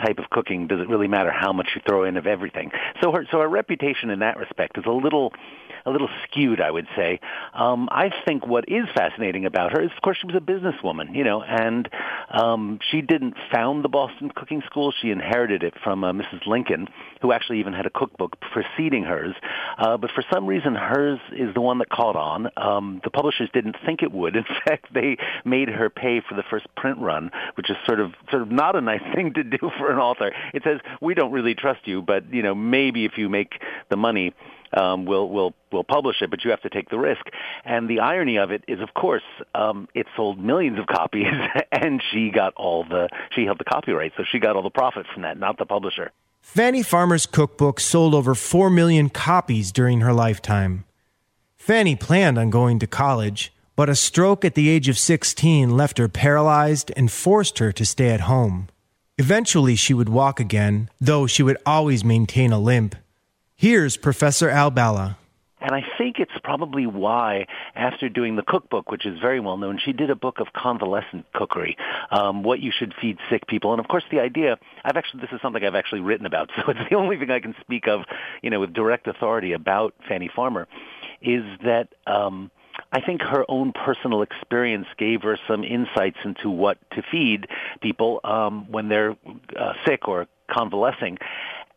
[0.05, 2.71] type of cooking does it really matter how much you throw in of everything.
[3.03, 5.33] So her so her reputation in that respect is a little
[5.87, 7.21] a little skewed, I would say.
[7.53, 11.15] Um, I think what is fascinating about her is, of course, she was a businesswoman,
[11.15, 11.89] you know, and
[12.31, 14.93] um, she didn't found the Boston Cooking School.
[14.93, 16.47] She inherited it from uh, Mrs.
[16.47, 16.89] Lincoln,
[17.21, 19.35] who actually even had a cookbook preceding hers.
[19.79, 22.49] Uh, but for some reason, hers is the one that caught on.
[22.57, 24.37] Um, the publishers didn't think it would.
[24.45, 28.13] In fact, they made her pay for the first print run, which is sort of
[28.31, 30.33] sort of not a nice thing to do for an author.
[30.53, 33.97] It says we don't really trust you, but you know maybe if you make the
[33.97, 34.33] money,
[34.77, 37.23] um, we'll we'll we'll publish it, but you have to take the risk.
[37.65, 39.23] And the irony of it is, of course,
[39.55, 41.27] um, it sold millions of copies,
[41.73, 45.07] and she got all the she held the copyright, so she got all the profit
[45.13, 46.11] from that, not the publisher.
[46.41, 50.85] Fannie Farmer's cookbook sold over 4 million copies during her lifetime.
[51.57, 55.97] Fannie planned on going to college, but a stroke at the age of 16 left
[55.97, 58.69] her paralyzed and forced her to stay at home.
[59.17, 62.95] Eventually, she would walk again, though she would always maintain a limp.
[63.57, 65.17] Here's Professor Albala.
[65.61, 69.81] And I think it's probably why, after doing the cookbook, which is very well known,
[69.83, 71.79] she did a book of convalescent cookery,
[72.11, 73.73] um, what you should feed sick people.
[73.73, 76.71] And of course, the idea, I've actually, this is something I've actually written about, so
[76.71, 78.03] it's the only thing I can speak of,
[78.43, 80.69] you know, with direct authority about Fannie Farmer,
[81.23, 82.51] is that, um,
[82.93, 87.47] I think her own personal experience gave her some insights into what to feed
[87.81, 89.17] people um, when they're
[89.59, 91.19] uh, sick or convalescing.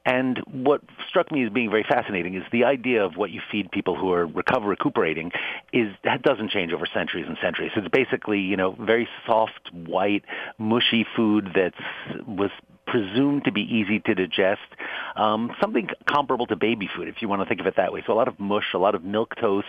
[0.07, 3.69] And what struck me as being very fascinating is the idea of what you feed
[3.71, 5.33] people who are recover recuperating
[5.73, 7.71] is that doesn't change over centuries and centuries.
[7.75, 10.23] It's basically you know very soft, white,
[10.57, 12.51] mushy food that's was
[12.87, 14.61] presumed to be easy to digest,
[15.15, 18.01] um, something comparable to baby food, if you want to think of it that way.
[18.07, 19.67] So a lot of mush, a lot of milk toast,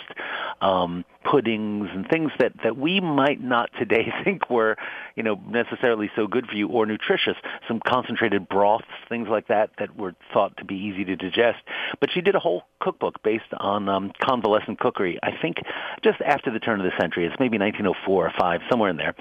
[0.60, 4.76] um, puddings and things that, that we might not today think were,
[5.16, 7.36] you know, necessarily so good for you or nutritious.
[7.66, 11.58] Some concentrated broths, things like that, that were thought to be easy to digest.
[12.00, 15.18] But she did a whole cookbook based on um, convalescent cookery.
[15.22, 15.58] I think
[16.02, 19.14] just after the turn of the century, it's maybe 1904 or five, somewhere in there.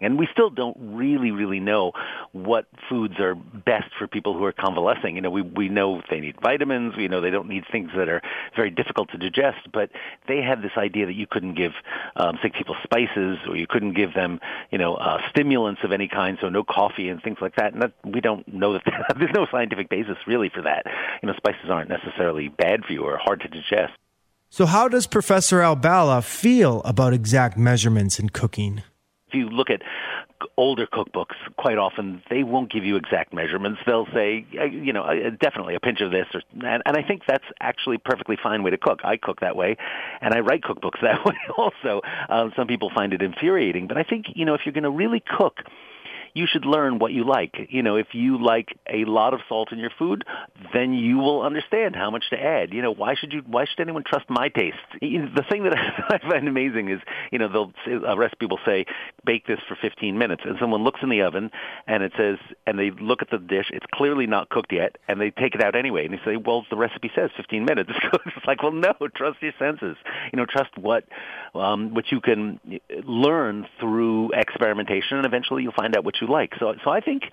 [0.00, 1.92] And we still don't really, really know
[2.32, 5.16] what foods are best for people who are convalescing.
[5.16, 6.96] You know, we we know they need vitamins.
[6.96, 8.22] We know they don't need things that are
[8.56, 9.70] very difficult to digest.
[9.72, 9.90] But
[10.28, 11.72] they had this idea that you couldn't give
[12.16, 16.08] um, sick people spices, or you couldn't give them, you know, uh, stimulants of any
[16.08, 16.38] kind.
[16.40, 17.72] So no coffee and things like that.
[17.72, 18.82] And that, we don't know that
[19.18, 20.86] there's no scientific basis really for that.
[21.22, 23.92] You know, spices aren't necessarily bad for you or hard to digest.
[24.54, 28.84] So, how does Professor Albala feel about exact measurements in cooking?
[29.26, 29.82] If you look at
[30.56, 33.80] older cookbooks, quite often they won't give you exact measurements.
[33.86, 35.06] They'll say, you know,
[35.40, 38.62] definitely a pinch of this, or, and, and I think that's actually a perfectly fine
[38.62, 39.00] way to cook.
[39.04, 39.76] I cook that way,
[40.20, 42.00] and I write cookbooks that way also.
[42.28, 44.90] Um, some people find it infuriating, but I think you know if you're going to
[44.90, 45.60] really cook
[46.34, 47.54] you should learn what you like.
[47.68, 50.24] You know, if you like a lot of salt in your food,
[50.72, 52.72] then you will understand how much to add.
[52.72, 53.42] You know, why should you?
[53.46, 54.76] Why should anyone trust my taste?
[55.34, 55.74] The thing that
[56.10, 57.00] I find amazing is,
[57.32, 57.72] you know, they'll
[58.06, 58.84] a recipe will say
[59.24, 61.50] bake this for 15 minutes, and someone looks in the oven
[61.86, 65.20] and it says, and they look at the dish, it's clearly not cooked yet, and
[65.20, 67.90] they take it out anyway, and they say, well, the recipe says 15 minutes.
[68.26, 69.96] it's like, well, no, trust your senses.
[70.32, 71.04] You know, trust what
[71.54, 72.60] um, what you can
[73.04, 76.52] learn through experimentation, and eventually you'll find out what you like.
[76.58, 77.24] So, so I think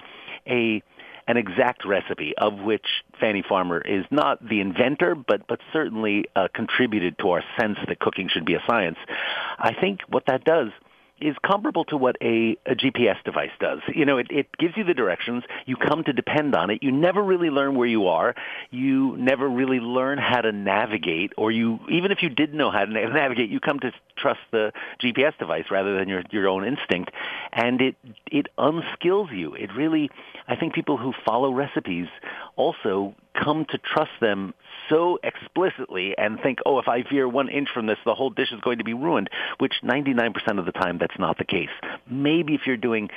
[0.48, 0.82] a
[1.28, 2.86] an exact recipe of which
[3.20, 8.00] Fannie Farmer is not the inventor, but but certainly uh, contributed to our sense that
[8.00, 8.98] cooking should be a science.
[9.58, 10.70] I think what that does
[11.22, 13.80] is comparable to what a, a GPS device does.
[13.94, 15.44] You know, it, it gives you the directions.
[15.66, 16.82] You come to depend on it.
[16.82, 18.36] You never really learn where you are.
[18.70, 22.86] You never really learn how to navigate, or you even if you did know how
[22.86, 27.12] to navigate, you come to trust the GPS device rather than your your own instinct,
[27.52, 27.96] and it
[28.32, 29.54] it unskills you.
[29.56, 30.10] It really,
[30.48, 32.08] I think people who follow recipes
[32.56, 34.54] also come to trust them
[34.92, 38.52] so explicitly and think, oh, if I veer one inch from this, the whole dish
[38.52, 41.70] is going to be ruined, which 99% of the time that's not the case.
[42.10, 43.10] Maybe if you're doing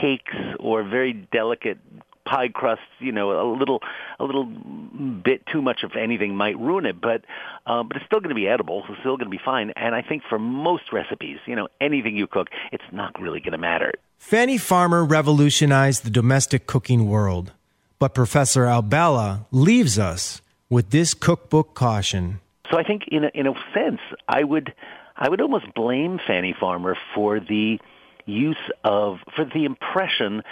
[0.00, 1.78] cakes or very delicate
[2.24, 3.80] pie crusts, you know, a little
[4.18, 7.24] a little bit too much of anything might ruin it, but
[7.66, 8.84] uh, but it's still going to be edible.
[8.88, 9.72] It's still going to be fine.
[9.76, 13.52] And I think for most recipes, you know, anything you cook, it's not really going
[13.52, 13.92] to matter.
[14.18, 17.52] Fannie Farmer revolutionized the domestic cooking world,
[17.98, 20.40] but Professor Albala leaves us
[20.74, 22.40] with this cookbook caution.
[22.68, 24.74] So I think, in a, in a sense, I would
[25.16, 27.78] I would almost blame Fannie Farmer for the
[28.26, 30.42] use of for the impression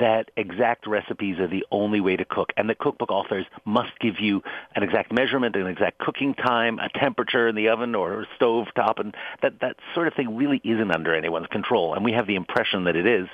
[0.00, 4.14] that exact recipes are the only way to cook and that cookbook authors must give
[4.18, 4.42] you
[4.74, 8.98] an exact measurement an exact cooking time a temperature in the oven or stove top
[8.98, 12.34] and that that sort of thing really isn't under anyone's control and we have the
[12.34, 13.28] impression that it is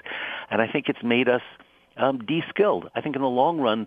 [0.51, 1.42] and i think it's made us
[1.97, 2.90] um, de-skilled.
[2.95, 3.86] I think in the long run,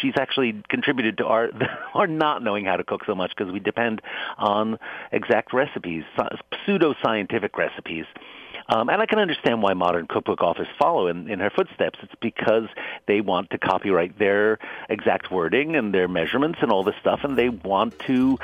[0.00, 1.48] she's actually contributed to our
[1.94, 4.02] our not knowing how to cook so much because we depend
[4.38, 4.78] on
[5.12, 6.04] exact recipes,
[6.64, 8.06] pseudo scientific recipes.
[8.68, 11.98] Um, and I can understand why modern cookbook authors follow in, in her footsteps.
[12.02, 12.68] It's because
[13.06, 14.58] they want to copyright their
[14.88, 18.38] exact wording and their measurements and all this stuff, and they want to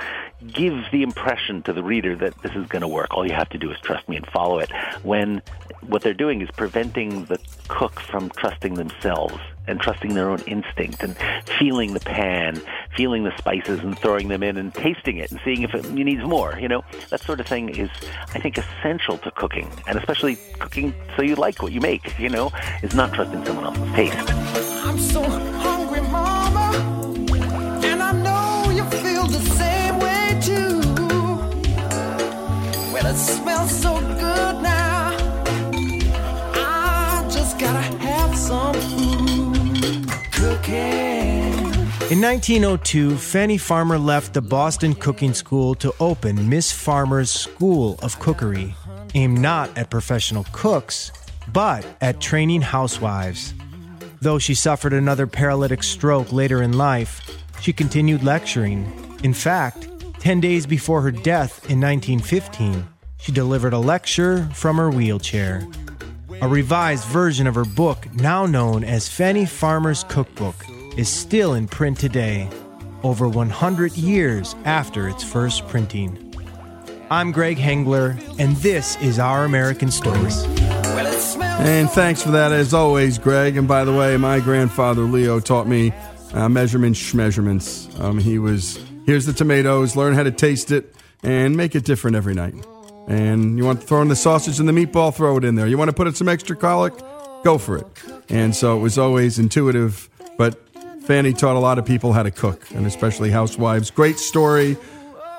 [0.46, 3.14] give the impression to the reader that this is going to work.
[3.14, 4.70] All you have to do is trust me and follow it.
[5.02, 5.42] When
[5.86, 11.02] what they're doing is preventing the cook from trusting themselves and trusting their own instinct
[11.02, 11.16] and
[11.58, 12.60] feeling the pan,
[12.96, 16.22] feeling the spices and throwing them in and tasting it and seeing if it needs
[16.24, 16.58] more.
[16.60, 17.90] You know, that sort of thing is,
[18.34, 22.18] I think, essential to cooking, and especially cooking so you like what you make.
[22.18, 22.50] You know,
[22.82, 24.30] is not trusting someone else's taste.
[24.84, 26.72] I'm so hungry, Mama,
[27.84, 30.80] and I know you feel the same way too.
[33.12, 35.14] It smells so good now.
[36.54, 41.01] I just gotta have some food cooking.
[42.12, 48.18] In 1902, Fannie Farmer left the Boston Cooking School to open Miss Farmer's School of
[48.18, 48.74] Cookery,
[49.14, 51.10] aimed not at professional cooks,
[51.54, 53.54] but at training housewives.
[54.20, 57.22] Though she suffered another paralytic stroke later in life,
[57.62, 58.92] she continued lecturing.
[59.24, 59.88] In fact,
[60.18, 62.86] 10 days before her death in 1915,
[63.16, 65.66] she delivered a lecture from her wheelchair.
[66.42, 70.56] A revised version of her book, now known as Fannie Farmer's Cookbook,
[70.96, 72.48] is still in print today,
[73.02, 76.34] over 100 years after its first printing.
[77.10, 80.44] I'm Greg Hengler, and this is Our American Stories.
[81.64, 83.56] And thanks for that, as always, Greg.
[83.56, 85.92] And by the way, my grandfather Leo taught me
[86.32, 87.88] uh, measurements, measurements.
[88.00, 92.16] Um, he was here's the tomatoes, learn how to taste it, and make it different
[92.16, 92.54] every night.
[93.08, 95.66] And you want to throw in the sausage and the meatball, throw it in there.
[95.66, 96.94] You want to put in some extra garlic,
[97.44, 97.86] go for it.
[98.28, 100.08] And so it was always intuitive,
[101.04, 103.90] Fannie taught a lot of people how to cook, and especially housewives.
[103.90, 104.76] Great story.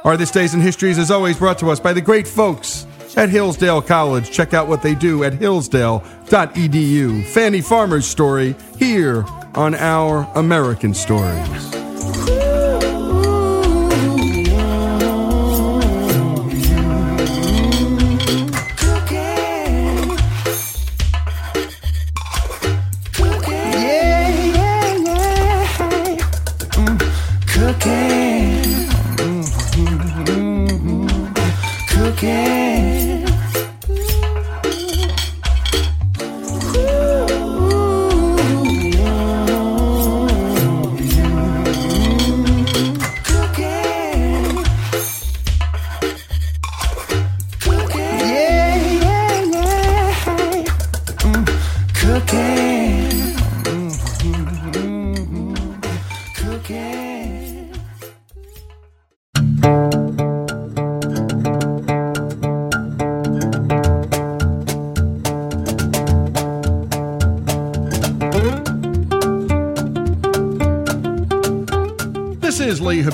[0.03, 2.86] Are This Days in Histories is always brought to us by the great folks
[3.16, 4.30] at Hillsdale College.
[4.30, 7.26] Check out what they do at hillsdale.edu.
[7.28, 9.24] Fannie Farmer's story here
[9.55, 12.53] on Our American Stories.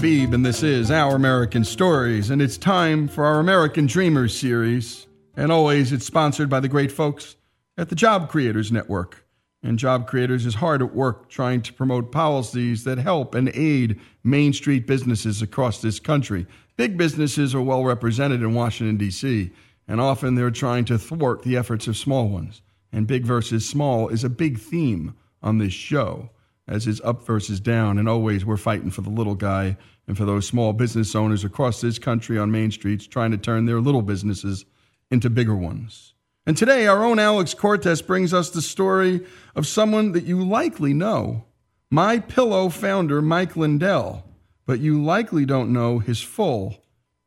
[0.01, 5.07] And this is Our American Stories, and it's time for our American Dreamers series.
[5.35, 7.35] And always, it's sponsored by the great folks
[7.77, 9.25] at the Job Creators Network.
[9.61, 13.99] And Job Creators is hard at work trying to promote policies that help and aid
[14.23, 16.47] Main Street businesses across this country.
[16.77, 19.51] Big businesses are well represented in Washington, D.C.,
[19.85, 22.61] and often they're trying to thwart the efforts of small ones.
[22.93, 26.29] And big versus small is a big theme on this show
[26.69, 27.97] as is up versus down.
[27.97, 29.75] And always we're fighting for the little guy
[30.07, 33.65] and for those small business owners across this country on main streets trying to turn
[33.65, 34.65] their little businesses
[35.11, 36.13] into bigger ones.
[36.45, 40.93] And today, our own Alex Cortez brings us the story of someone that you likely
[40.93, 41.45] know
[41.91, 44.25] My Pillow founder Mike Lindell,
[44.65, 46.77] but you likely don't know his full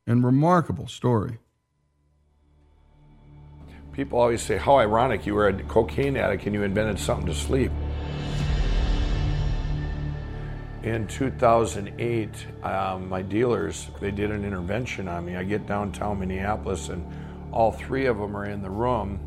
[0.07, 1.39] and remarkable story.
[3.93, 7.35] People always say, How ironic you were a cocaine addict and you invented something to
[7.35, 7.71] sleep.
[10.83, 15.37] In 2008, um, my dealers, they did an intervention on me.
[15.37, 17.07] I get downtown Minneapolis and
[17.53, 19.21] all three of them are in the room.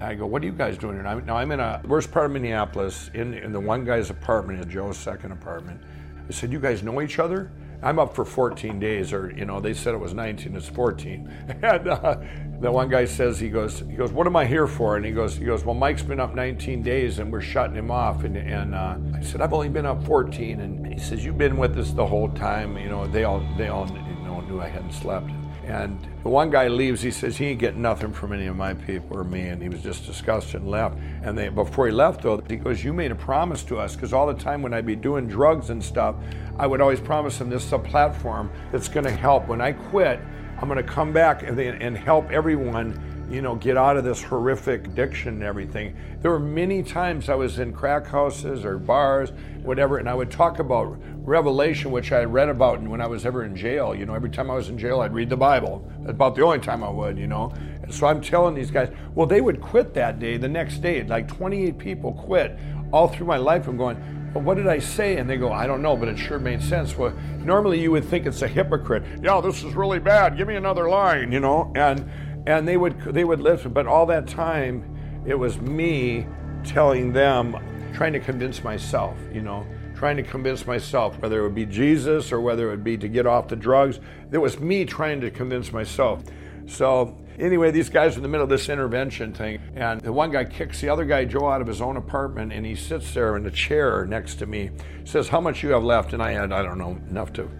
[0.00, 1.04] I go, what are you guys doing here?
[1.04, 4.68] Now I'm in a worst part of Minneapolis, in, in the one guy's apartment, in
[4.68, 5.80] Joe's second apartment.
[6.28, 7.52] I said, you guys know each other?
[7.84, 11.30] I'm up for 14 days, or you know, they said it was 19, it's 14.
[11.62, 12.16] And uh,
[12.60, 14.96] the one guy says, he goes, he goes, what am I here for?
[14.96, 17.90] And he goes, he goes, well, Mike's been up 19 days, and we're shutting him
[17.90, 18.24] off.
[18.24, 20.60] And, and uh, I said, I've only been up 14.
[20.60, 22.78] And he says, you've been with us the whole time.
[22.78, 25.30] You know, they all, they all, you know, knew I hadn't slept.
[25.66, 27.00] And the one guy leaves.
[27.00, 29.68] He says he ain't getting nothing from any of my people or me, and he
[29.68, 30.98] was just disgusted and left.
[31.22, 34.12] And they, before he left, though, he goes, "You made a promise to us, because
[34.12, 36.16] all the time when I'd be doing drugs and stuff,
[36.58, 39.48] I would always promise him this is a platform that's going to help.
[39.48, 40.20] When I quit,
[40.58, 44.22] I'm going to come back and, and help everyone." You know, get out of this
[44.22, 45.96] horrific addiction and everything.
[46.20, 50.30] There were many times I was in crack houses or bars, whatever, and I would
[50.30, 50.96] talk about
[51.26, 53.94] Revelation, which I read about when I was ever in jail.
[53.94, 55.90] You know, every time I was in jail, I'd read the Bible.
[56.06, 57.52] About the only time I would, you know.
[57.82, 61.02] And so I'm telling these guys, well, they would quit that day, the next day.
[61.02, 62.58] Like 28 people quit
[62.92, 63.66] all through my life.
[63.66, 63.96] I'm going,
[64.34, 65.16] well, what did I say?
[65.16, 66.96] And they go, I don't know, but it sure made sense.
[66.96, 69.04] Well, normally you would think it's a hypocrite.
[69.22, 70.36] Yeah, this is really bad.
[70.36, 71.72] Give me another line, you know.
[71.74, 72.10] And
[72.46, 74.84] and they would they would listen but all that time
[75.26, 76.26] it was me
[76.64, 77.56] telling them
[77.94, 82.32] trying to convince myself you know trying to convince myself whether it would be jesus
[82.32, 84.00] or whether it would be to get off the drugs.
[84.32, 86.22] It was me trying to convince myself.
[86.66, 90.30] So anyway these guys are in the middle of this intervention thing and the one
[90.30, 93.36] guy kicks the other guy joe out of his own apartment and he sits there
[93.36, 94.70] in a chair next to me
[95.02, 96.12] says how much you have left?
[96.12, 97.50] And i had i don't know enough to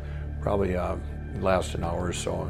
[0.40, 0.96] probably uh,
[1.40, 2.48] last an hour or so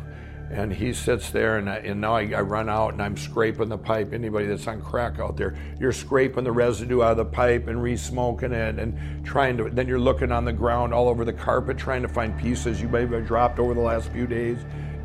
[0.54, 3.68] and he sits there, and, I, and now I, I, run out and I'm scraping
[3.68, 4.12] the pipe.
[4.12, 7.82] Anybody that's on crack out there, you're scraping the residue out of the pipe and
[7.82, 9.68] re-smoking it, and trying to.
[9.68, 12.88] Then you're looking on the ground all over the carpet, trying to find pieces you
[12.88, 14.58] may have dropped over the last few days,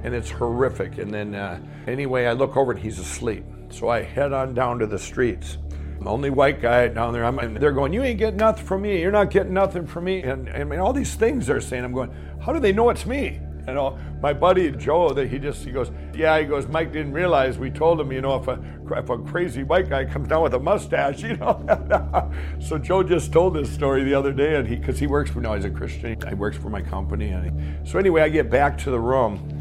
[0.04, 1.00] and it's horrific.
[1.00, 3.44] And then uh, anyway, I look over and he's asleep.
[3.70, 5.58] So I head on down to the streets.
[6.06, 7.26] Only white guy down there.
[7.26, 9.02] I'm, they're going, you ain't getting nothing from me.
[9.02, 10.22] You're not getting nothing from me.
[10.22, 11.84] And, and I mean, all these things they're saying.
[11.84, 13.42] I'm going, how do they know it's me?
[13.70, 17.14] You know, my buddy Joe, that he just he goes, yeah, he goes, Mike didn't
[17.14, 18.60] realize we told him, you know, if a
[18.98, 22.32] if a crazy white guy comes down with a mustache, you know.
[22.60, 25.40] so Joe just told this story the other day, and he because he works for
[25.42, 28.50] now he's a Christian, he works for my company, and he, so anyway, I get
[28.50, 29.56] back to the room.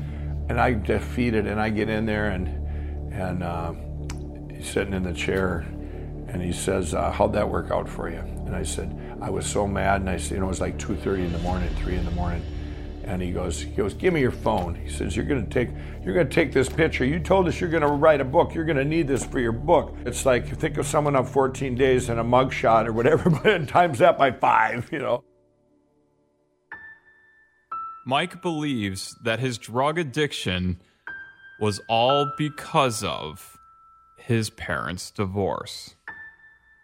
[0.49, 2.49] And I defeated, and I get in there, and
[3.13, 3.75] and uh,
[4.51, 5.67] he's sitting in the chair,
[6.29, 9.47] and he says, uh, "How'd that work out for you?" And I said, "I was
[9.47, 11.97] so mad," and I said, "You know, it was like 2:30 in the morning, 3
[11.97, 12.43] in the morning."
[13.09, 14.75] And he goes, he goes, give me your phone.
[14.75, 15.71] He says, you're gonna take,
[16.05, 17.07] you're gonna take this picture.
[17.07, 18.55] You told us you're gonna write a book.
[18.55, 19.97] You're gonna need this for your book.
[20.05, 24.01] It's like think of someone on 14 days and a mugshot or whatever, but times
[24.01, 25.25] that by five, you know.
[28.05, 30.79] Mike believes that his drug addiction
[31.59, 33.59] was all because of
[34.19, 35.95] his parents' divorce.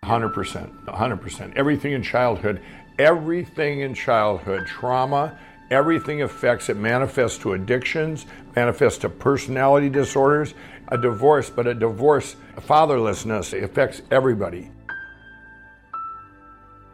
[0.05, 0.87] 100%.
[0.87, 1.53] 100%.
[1.55, 2.63] Everything in childhood,
[2.99, 5.39] everything in childhood, trauma,
[5.75, 10.55] everything affects it manifests to addictions, manifests to personality disorders,
[10.89, 14.71] a divorce, but a divorce, fatherlessness, affects everybody.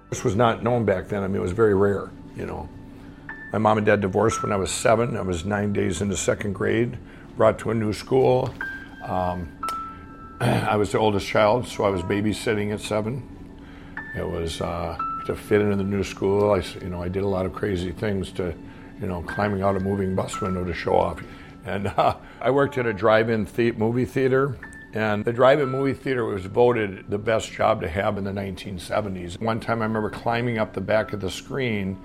[0.09, 1.23] This was not known back then.
[1.23, 2.69] I mean, it was very rare, you know.
[3.53, 5.17] My mom and dad divorced when I was seven.
[5.17, 6.97] I was nine days into second grade,
[7.37, 8.53] brought to a new school.
[9.05, 9.49] Um,
[10.41, 13.29] I was the oldest child, so I was babysitting at seven.
[14.17, 16.53] It was uh, to fit into the new school.
[16.53, 18.55] I, you know, I did a lot of crazy things to,
[19.01, 21.23] you know, climbing out a moving bus window to show off.
[21.65, 24.57] And uh, I worked at a drive-in the- movie theater,
[24.93, 29.41] and the drive-in movie theater was voted the best job to have in the 1970s.
[29.41, 31.99] One time, I remember climbing up the back of the screen,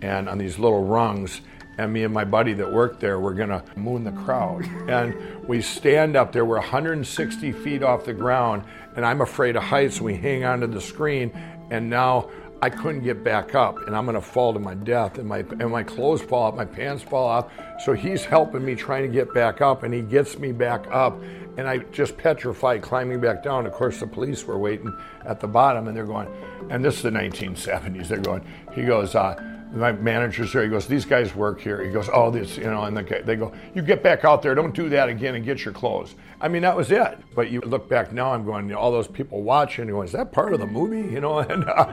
[0.00, 1.40] and on these little rungs,
[1.78, 4.64] and me and my buddy that worked there were gonna moon the crowd.
[4.88, 5.14] And
[5.46, 8.64] we stand up there, we're 160 feet off the ground,
[8.96, 11.30] and I'm afraid of heights, we hang onto the screen,
[11.70, 12.28] and now
[12.62, 15.70] I couldn't get back up, and I'm gonna fall to my death, and my and
[15.70, 17.46] my clothes fall off, my pants fall off.
[17.84, 21.18] So he's helping me trying to get back up, and he gets me back up,
[21.56, 23.64] and I just petrified climbing back down.
[23.64, 24.94] Of course, the police were waiting
[25.24, 26.28] at the bottom, and they're going,
[26.68, 28.08] and this is the 1970s.
[28.08, 28.44] They're going.
[28.74, 29.14] He goes.
[29.14, 29.42] Uh,
[29.72, 30.64] my manager's there.
[30.64, 33.36] He goes, "These guys work here." He goes, "Oh, this, you know," and the they
[33.36, 34.54] go, "You get back out there.
[34.54, 37.18] Don't do that again, and get your clothes." I mean, that was it.
[37.34, 40.52] But you look back now, I'm going, all those people watching, going, "Is that part
[40.52, 41.92] of the movie?" You know, and uh,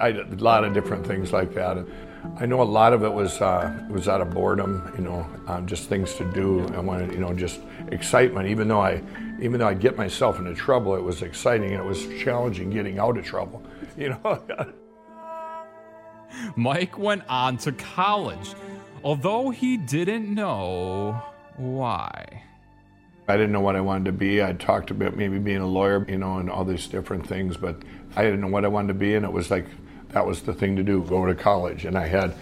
[0.00, 1.78] I did a lot of different things like that.
[2.36, 5.66] I know a lot of it was uh, was out of boredom, you know, um,
[5.66, 6.66] just things to do.
[6.74, 8.48] I wanted, you know, just excitement.
[8.48, 9.02] Even though I,
[9.40, 12.98] even though I get myself into trouble, it was exciting and it was challenging getting
[12.98, 13.62] out of trouble.
[13.98, 14.40] You know.
[16.56, 18.54] Mike went on to college,
[19.02, 21.20] although he didn't know
[21.56, 22.44] why.
[23.26, 24.40] I didn't know what I wanted to be.
[24.42, 27.76] I talked about maybe being a lawyer, you know, and all these different things, but
[28.16, 29.66] I didn't know what I wanted to be, and it was like
[30.10, 31.84] that was the thing to do, go to college.
[31.84, 32.34] And I had,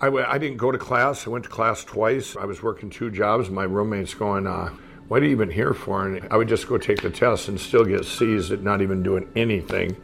[0.00, 1.26] I w- I didn't go to class.
[1.26, 2.36] I went to class twice.
[2.36, 3.50] I was working two jobs.
[3.50, 4.70] My roommate's going, uh,
[5.08, 6.06] what are you even here for?
[6.06, 9.02] And I would just go take the test and still get C's at not even
[9.02, 9.96] doing anything.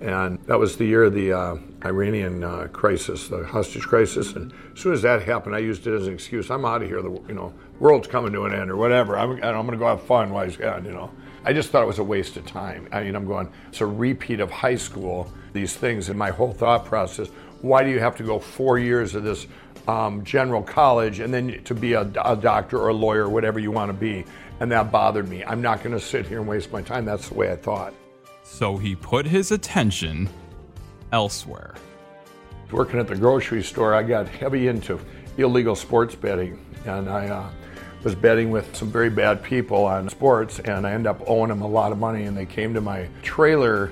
[0.00, 4.32] And that was the year of the uh, Iranian uh, crisis, the hostage crisis.
[4.34, 6.50] And as soon as that happened, I used it as an excuse.
[6.50, 7.00] I'm out of here.
[7.00, 9.16] The you know world's coming to an end or whatever.
[9.16, 10.84] I'm, I'm going to go have fun while he's gone.
[10.84, 11.10] You know.
[11.46, 12.88] I just thought it was a waste of time.
[12.90, 13.48] I mean, I'm going.
[13.68, 15.32] It's a repeat of high school.
[15.52, 17.28] These things and my whole thought process.
[17.62, 19.46] Why do you have to go four years of this
[19.86, 23.60] um, general college and then to be a, a doctor or a lawyer, or whatever
[23.60, 24.24] you want to be?
[24.58, 25.44] And that bothered me.
[25.44, 27.04] I'm not going to sit here and waste my time.
[27.04, 27.94] That's the way I thought.
[28.42, 30.28] So he put his attention
[31.12, 31.76] elsewhere.
[32.72, 34.98] Working at the grocery store, I got heavy into
[35.38, 37.48] illegal sports betting, and I uh,
[38.06, 41.60] was betting with some very bad people on sports, and I ended up owing them
[41.60, 42.22] a lot of money.
[42.22, 43.90] And they came to my trailer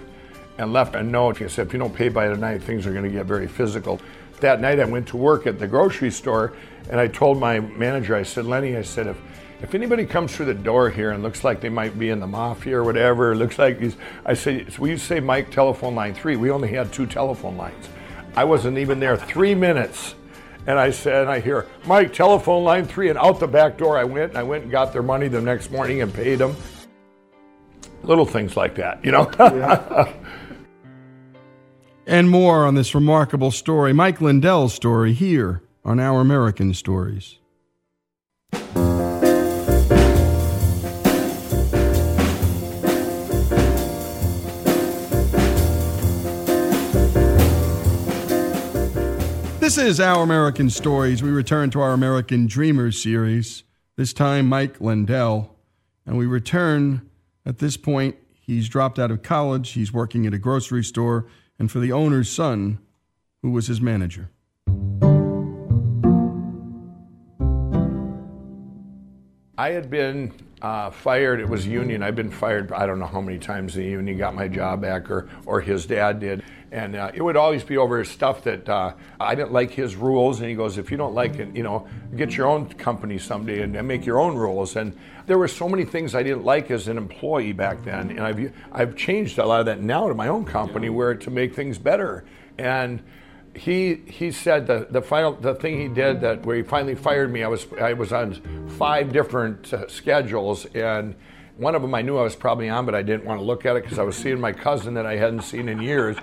[0.57, 1.39] and left a note.
[1.39, 4.01] He said, "If you don't pay by tonight, things are going to get very physical."
[4.39, 6.53] That night, I went to work at the grocery store,
[6.89, 9.17] and I told my manager, I said, "Lenny, I said if."
[9.63, 12.27] If anybody comes through the door here and looks like they might be in the
[12.27, 16.15] mafia or whatever, looks like he's, I say, we used to say Mike telephone line
[16.15, 16.37] three.
[16.37, 17.89] We only had two telephone lines.
[18.37, 20.15] I wasn't even there three minutes.
[20.67, 23.11] And I said, and I hear, Mike, telephone line three.
[23.11, 25.41] And out the back door I went, and I went and got their money the
[25.41, 26.57] next morning and paid them.
[28.03, 29.31] Little things like that, you know?
[32.07, 37.39] And more on this remarkable story, Mike Lindell's story, here on Our American Stories.
[49.65, 51.23] This is Our American Stories.
[51.23, 53.65] We return to our American Dreamers series,
[53.97, 55.57] this time Mike Lindell.
[56.05, 57.09] And we return
[57.47, 61.71] at this point, he's dropped out of college, he's working at a grocery store, and
[61.71, 62.79] for the owner's son,
[63.41, 64.29] who was his manager.
[69.57, 71.41] I had been uh, fired.
[71.41, 72.03] It was union.
[72.03, 72.71] I've been fired.
[72.73, 75.87] I don't know how many times the union got my job back, or or his
[75.87, 76.43] dad did.
[76.75, 80.41] And uh, it would always be over stuff that uh, I didn't like his rules.
[80.41, 83.63] And he goes, if you don't like it, you know, get your own company someday
[83.63, 84.75] and, and make your own rules.
[84.75, 88.11] And there were so many things I didn't like as an employee back then.
[88.11, 91.31] And I've I've changed a lot of that now to my own company, where to
[91.31, 92.25] make things better.
[92.59, 93.05] And
[93.55, 97.31] he he said the the final the thing he did that where he finally fired
[97.31, 97.45] me.
[97.45, 101.15] I was I was on five different uh, schedules and.
[101.57, 103.65] One of them I knew I was probably on, but I didn't want to look
[103.65, 106.17] at it because I was seeing my cousin that I hadn't seen in years.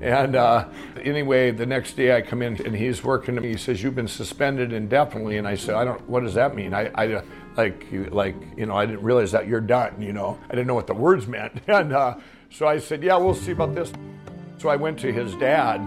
[0.00, 0.68] And uh,
[1.02, 3.34] anyway, the next day I come in and he's working.
[3.34, 3.48] To me.
[3.48, 6.00] He says, "You've been suspended indefinitely." And I said, "I don't.
[6.08, 7.22] What does that mean?" I, I
[7.56, 10.00] like like you know I didn't realize that you're done.
[10.00, 11.60] You know, I didn't know what the words meant.
[11.68, 12.16] And uh,
[12.50, 13.92] so I said, "Yeah, we'll see about this."
[14.58, 15.80] So I went to his dad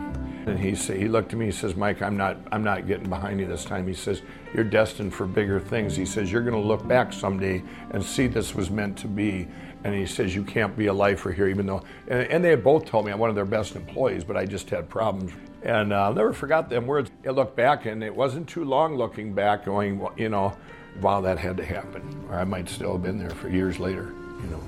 [0.47, 1.45] and he said, he looked at me.
[1.45, 4.21] He says, "Mike, I'm not, I'm not getting behind you this time." He says,
[4.53, 8.27] "You're destined for bigger things." He says, "You're going to look back someday and see
[8.27, 9.47] this was meant to be."
[9.83, 12.63] And he says, "You can't be a lifer here, even though." And, and they had
[12.63, 15.31] both told me I'm one of their best employees, but I just had problems.
[15.63, 17.11] And uh, I'll never forgot them words.
[17.25, 20.55] I looked back, and it wasn't too long looking back, going, well, you know,
[21.01, 24.13] wow, that had to happen, or I might still have been there for years later,
[24.43, 24.61] you know.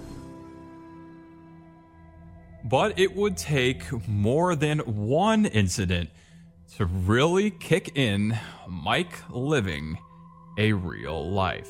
[2.64, 6.10] But it would take more than one incident
[6.78, 8.38] to really kick in
[8.68, 9.98] Mike living
[10.58, 11.70] a real life.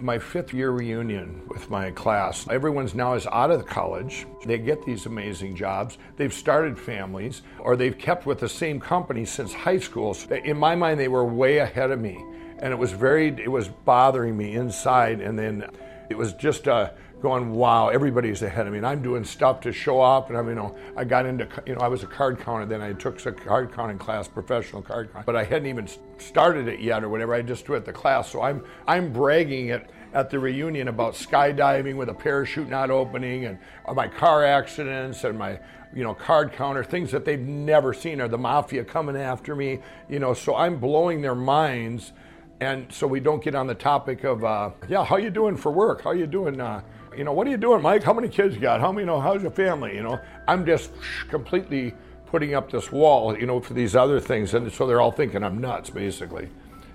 [0.00, 4.26] My fifth year reunion with my class, everyone's now is out of college.
[4.44, 5.96] They get these amazing jobs.
[6.16, 10.14] They've started families or they've kept with the same company since high school.
[10.44, 12.22] In my mind, they were way ahead of me.
[12.58, 15.22] And it was very, it was bothering me inside.
[15.22, 15.70] And then
[16.10, 18.78] it was just a, going, wow, everybody's ahead of me.
[18.78, 20.28] And I'm doing stuff to show up.
[20.28, 22.66] And I mean, you know, I got into, you know, I was a card counter.
[22.66, 25.24] Then I took a card counting class, professional card counting.
[25.24, 25.88] But I hadn't even
[26.18, 27.34] started it yet or whatever.
[27.34, 28.30] I just went the class.
[28.30, 33.44] So I'm, I'm bragging it at the reunion about skydiving with a parachute not opening
[33.44, 33.58] and
[33.94, 35.58] my car accidents and my
[35.94, 39.78] you know card counter things that they've never seen or the mafia coming after me
[40.08, 42.12] you know so i'm blowing their minds
[42.60, 45.70] and so we don't get on the topic of uh, yeah how you doing for
[45.70, 46.80] work how you doing uh,
[47.16, 48.02] you know, what are you doing, Mike?
[48.02, 48.80] How many kids you got?
[48.80, 49.94] How many, you know, how's your family?
[49.94, 50.90] You know, I'm just
[51.28, 51.94] completely
[52.26, 54.52] putting up this wall, you know, for these other things.
[54.54, 56.48] And so they're all thinking I'm nuts, basically.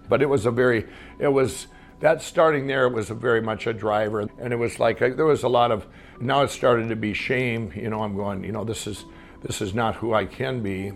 [0.09, 0.85] But it was a very,
[1.19, 1.67] it was,
[2.01, 4.27] that starting there was a very much a driver.
[4.39, 5.87] And it was like, there was a lot of,
[6.19, 7.71] now it started to be shame.
[7.75, 9.05] You know, I'm going, you know, this is,
[9.41, 10.91] this is not who I can be.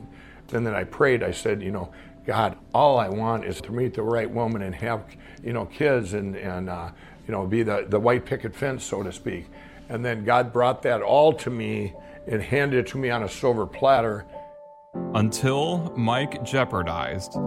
[0.53, 1.91] And then I prayed, I said, you know,
[2.28, 5.05] God, all I want is to meet the right woman and have,
[5.43, 6.91] you know, kids and, and, uh,
[7.28, 9.47] you know, be the, the white picket fence, so to speak.
[9.89, 11.93] And then God brought that all to me
[12.28, 14.26] and handed it to me on a silver platter.
[15.13, 17.38] Until Mike jeopardized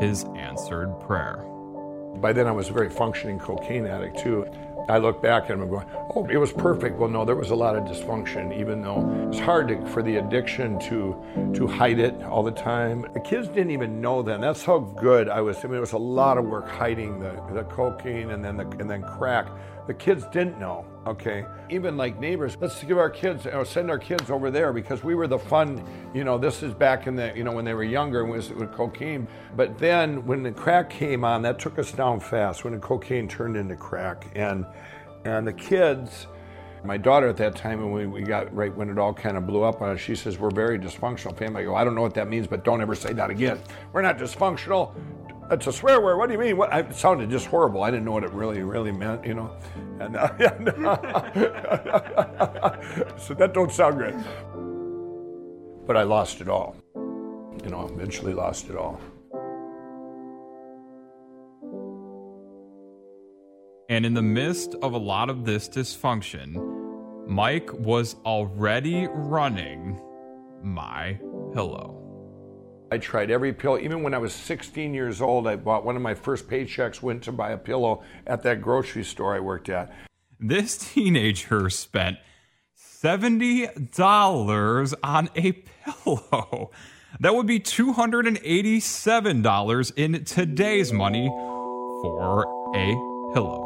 [0.00, 1.44] his answered prayer.
[2.16, 4.46] By then, I was a very functioning cocaine addict, too.
[4.88, 6.96] I look back and I'm going, oh, it was perfect.
[6.96, 10.16] Well, no, there was a lot of dysfunction, even though it's hard to, for the
[10.16, 13.04] addiction to to hide it all the time.
[13.12, 14.40] The kids didn't even know then.
[14.40, 15.64] That's how good I was.
[15.64, 18.66] I mean, it was a lot of work hiding the, the cocaine and then the,
[18.78, 19.48] and then crack.
[19.86, 21.46] The kids didn't know, okay?
[21.70, 25.14] Even like neighbors, let's give our kids, or send our kids over there because we
[25.14, 27.84] were the fun, you know, this is back in the, you know, when they were
[27.84, 29.28] younger with, with cocaine.
[29.54, 33.28] But then when the crack came on, that took us down fast when the cocaine
[33.28, 34.26] turned into crack.
[34.34, 34.66] And,
[35.24, 36.26] and the kids,
[36.84, 39.46] my daughter at that time, when we, we got right when it all kind of
[39.46, 41.62] blew up on us, she says, We're very dysfunctional family.
[41.62, 43.60] I go, I don't know what that means, but don't ever say that again.
[43.92, 44.94] We're not dysfunctional.
[45.50, 46.16] It's a swear word.
[46.16, 46.56] What do you mean?
[46.56, 46.74] What?
[46.74, 47.84] It sounded just horrible.
[47.84, 49.56] I didn't know what it really, really meant, you know.
[50.00, 50.28] And, uh,
[53.18, 54.16] so that don't sound good.
[55.86, 56.74] But I lost it all.
[56.94, 59.00] You know, eventually lost it all.
[63.88, 70.00] And in the midst of a lot of this dysfunction, Mike was already running
[70.60, 71.20] my
[71.54, 71.95] pillow.
[72.90, 73.78] I tried every pillow.
[73.78, 77.22] Even when I was 16 years old, I bought one of my first paychecks, went
[77.24, 79.92] to buy a pillow at that grocery store I worked at.
[80.38, 82.18] This teenager spent
[82.78, 86.70] $70 on a pillow.
[87.18, 92.44] That would be $287 in today's money for
[92.76, 92.94] a
[93.34, 93.65] pillow.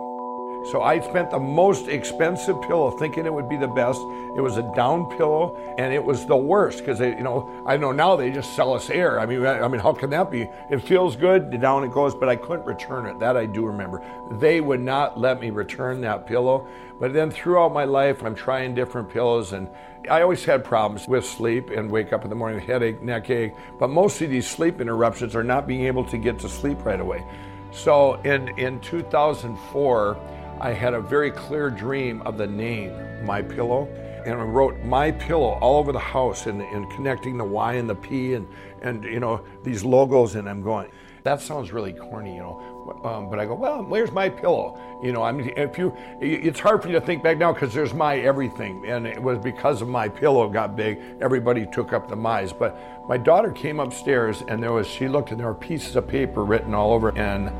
[0.65, 4.01] So I spent the most expensive pillow thinking it would be the best.
[4.37, 7.79] It was a down pillow and it was the worst because they, you know, I
[7.79, 9.19] know now they just sell us air.
[9.19, 10.49] I mean, I mean, how can that be?
[10.71, 13.19] It feels good, down it goes, but I couldn't return it.
[13.21, 14.03] That I do remember.
[14.33, 16.67] They would not let me return that pillow.
[17.01, 19.69] But then throughout my life, I'm trying different pillows and
[20.11, 23.31] I always had problems with sleep and wake up in the morning with headache, neck
[23.31, 23.55] ache.
[23.79, 27.01] But most of these sleep interruptions are not being able to get to sleep right
[27.01, 27.25] away.
[27.73, 30.19] So in, in 2004,
[30.61, 33.89] I had a very clear dream of the name, My Pillow.
[34.27, 37.89] And I wrote My Pillow all over the house and, and connecting the Y and
[37.89, 38.47] the P and,
[38.83, 40.35] and, you know, these logos.
[40.35, 40.91] And I'm going,
[41.23, 43.01] that sounds really corny, you know.
[43.05, 44.79] Um, but I go, well, where's my pillow?
[45.03, 47.73] You know, I mean, if you, it's hard for you to think back now because
[47.73, 50.99] there's my everything, and it was because of my pillow got big.
[51.23, 52.53] Everybody took up the my's.
[52.53, 56.07] But my daughter came upstairs, and there was, she looked, and there were pieces of
[56.07, 57.51] paper written all over, and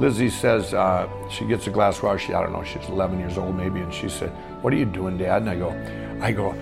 [0.00, 2.18] Lizzie says uh, she gets a glass of water.
[2.18, 4.30] She, I don't know, she's 11 years old maybe, and she said,
[4.62, 5.70] "What are you doing, Dad?" And I go,
[6.22, 6.52] "I go,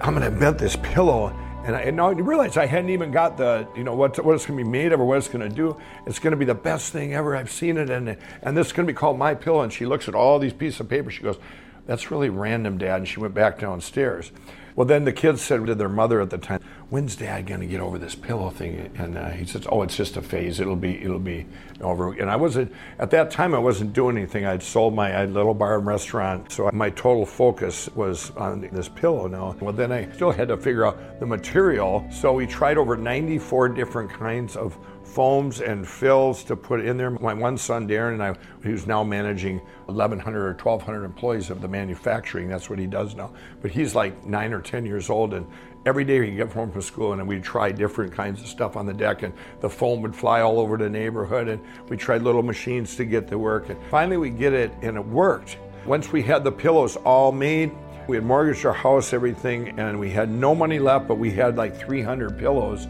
[0.00, 1.28] I'm going to invent this pillow."
[1.64, 4.46] And I, and I realized I hadn't even got the, you know, what, what it's
[4.46, 5.76] going to be made of or what it's going to do.
[6.06, 7.36] It's going to be the best thing ever.
[7.36, 9.60] I've seen it, and and this is going to be called My Pillow.
[9.60, 11.10] And she looks at all these pieces of paper.
[11.10, 11.36] She goes,
[11.84, 14.32] "That's really random, Dad." And she went back downstairs.
[14.78, 17.66] Well, then the kids said to their mother at the time, "When's Dad going to
[17.66, 20.60] get over this pillow thing?" And uh, he says, "Oh, it's just a phase.
[20.60, 21.46] It'll be it'll be
[21.80, 23.56] over." And I wasn't at that time.
[23.56, 24.46] I wasn't doing anything.
[24.46, 28.30] I'd sold my I had a little bar and restaurant, so my total focus was
[28.36, 29.56] on this pillow now.
[29.60, 32.06] Well, then I still had to figure out the material.
[32.12, 37.10] So we tried over 94 different kinds of foams and fills to put in there.
[37.10, 41.68] My one son, Darren, and I, who's now managing 1,100 or 1,200 employees of the
[41.68, 42.48] manufacturing.
[42.48, 43.32] That's what he does now.
[43.62, 45.46] But he's like nine or 10 years old, and
[45.86, 48.86] every day he'd get home from school, and we'd try different kinds of stuff on
[48.86, 52.42] the deck, and the foam would fly all over the neighborhood, and we tried little
[52.42, 53.70] machines to get to work.
[53.70, 55.56] And finally, we get it, and it worked.
[55.86, 57.72] Once we had the pillows all made,
[58.08, 61.56] we had mortgaged our house, everything, and we had no money left, but we had
[61.56, 62.86] like 300 pillows.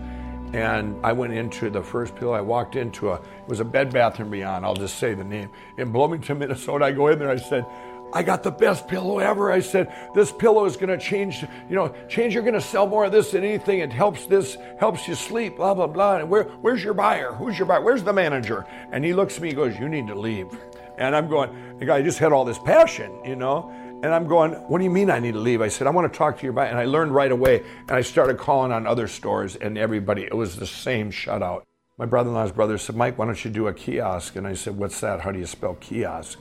[0.53, 2.33] And I went into the first pillow.
[2.33, 4.65] I walked into a, it was a Bed Bath and Beyond.
[4.65, 6.87] I'll just say the name in Bloomington, Minnesota.
[6.87, 7.31] I go in there.
[7.31, 7.67] I said,
[8.13, 9.53] I got the best pillow ever.
[9.53, 12.33] I said, this pillow is going to change, you know, change.
[12.33, 13.81] You're going to sell more of this than anything.
[13.81, 16.17] It helps this, helps you sleep, blah, blah, blah.
[16.17, 17.33] And where, where's your buyer?
[17.33, 17.83] Who's your buyer?
[17.83, 18.67] Where's the manager?
[18.93, 20.49] And he looks at me, he goes, you need to leave.
[20.97, 23.71] And I'm going, guy just had all this passion, you know.
[24.01, 25.61] And I'm going, what do you mean I need to leave?
[25.61, 26.69] I said, I want to talk to your buyer.
[26.69, 27.65] And I learned right away.
[27.89, 31.63] And I started calling on other stores and everybody, it was the same shutout.
[31.99, 34.37] My brother in law's brother said, Mike, why don't you do a kiosk?
[34.37, 35.21] And I said, What's that?
[35.21, 36.39] How do you spell kiosk?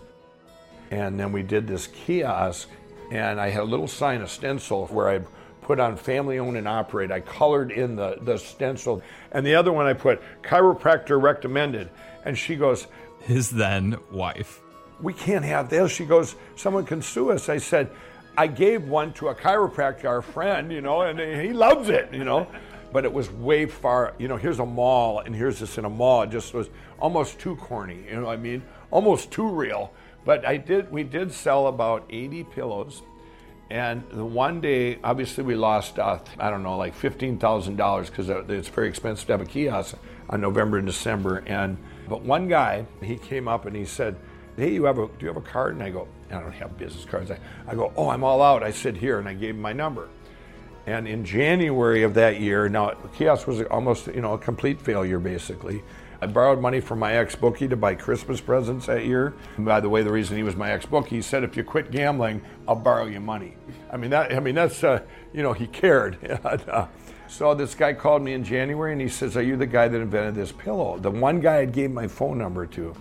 [0.92, 2.70] And then we did this kiosk,
[3.12, 5.20] and I had a little sign, a stencil, where I
[5.64, 7.12] put on family owned and operate.
[7.12, 9.02] I colored in the, the stencil.
[9.32, 11.90] And the other one I put chiropractor recommended.
[12.24, 12.86] And she goes,
[13.22, 14.62] His then wife.
[15.02, 15.92] We can't have this.
[15.92, 17.50] She goes, Someone can sue us.
[17.50, 17.92] I said,
[18.38, 22.24] I gave one to a chiropractor, our friend, you know, and he loves it, you
[22.24, 22.48] know.
[22.94, 25.90] But it was way far, you know, here's a mall and here's this in a
[25.90, 26.22] mall.
[26.22, 26.70] It just was
[27.00, 28.62] almost too corny, you know what I mean?
[28.92, 29.92] Almost too real.
[30.24, 33.02] But I did, we did sell about 80 pillows.
[33.70, 38.70] And the one day, obviously, we lost, uh, I don't know, like $15,000 because it's
[38.70, 39.96] very expensive to have a kiosk
[40.30, 41.44] on November and December.
[41.48, 41.78] And
[42.08, 44.16] but one guy, he came up and he said,
[44.58, 46.78] "Hey, you have a do you have a card?" And I go, "I don't have
[46.78, 49.56] business cards." I, I go, "Oh, I'm all out." I said, "Here," and I gave
[49.56, 50.10] him my number.
[50.86, 55.20] And in January of that year, now kiosk was almost you know a complete failure
[55.20, 55.84] basically.
[56.20, 59.36] I borrowed money from my ex bookie to buy Christmas presents that year.
[59.58, 61.64] And by the way, the reason he was my ex bookie, he said, "If you
[61.64, 63.56] quit gambling, I'll borrow you money."
[63.92, 64.34] I mean that.
[64.34, 65.02] I mean that's uh,
[65.34, 66.18] you know he cared.
[67.28, 70.00] so this guy called me in January and he says, "Are you the guy that
[70.00, 72.96] invented this pillow?" The one guy I gave my phone number to,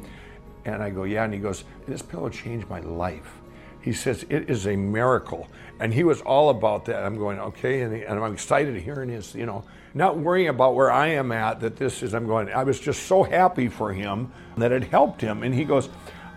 [0.75, 3.41] and I go, "Yeah," and he goes, "This pillow changed my life."
[3.87, 5.47] He says, It is a miracle.
[5.79, 7.05] And he was all about that.
[7.05, 7.83] I'm going, Okay.
[7.83, 9.63] And, he, and, I'm excited hearing his, you know,
[9.95, 13.05] not worrying about where I am at, that this is, I'm going, I was just
[13.05, 15.45] so happy for him that it helped him.
[15.45, 15.89] And he goes,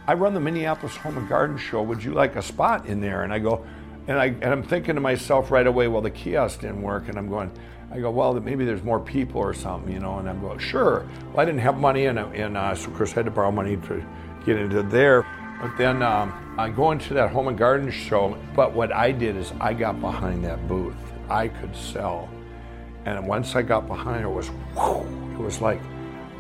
[0.06, 1.82] I run the Minneapolis Home and Garden Show.
[1.82, 3.24] Would you like a spot in there?
[3.24, 3.66] And I go,
[4.08, 7.10] and, I, and I'm thinking to myself right away, well, the kiosk didn't work.
[7.10, 7.52] And I'm going,
[7.92, 10.20] I go, well, maybe there's more people or something, you know.
[10.20, 11.08] And I'm going, sure.
[11.30, 13.52] Well, I didn't have money, and, and uh, so of course I had to borrow
[13.52, 14.06] money to
[14.46, 15.26] get into there.
[15.60, 18.38] But then um, I go into that home and garden show.
[18.56, 20.96] But what I did is I got behind that booth.
[21.30, 22.30] I could sell.
[23.06, 25.82] And once I got behind it, was whew, it was like,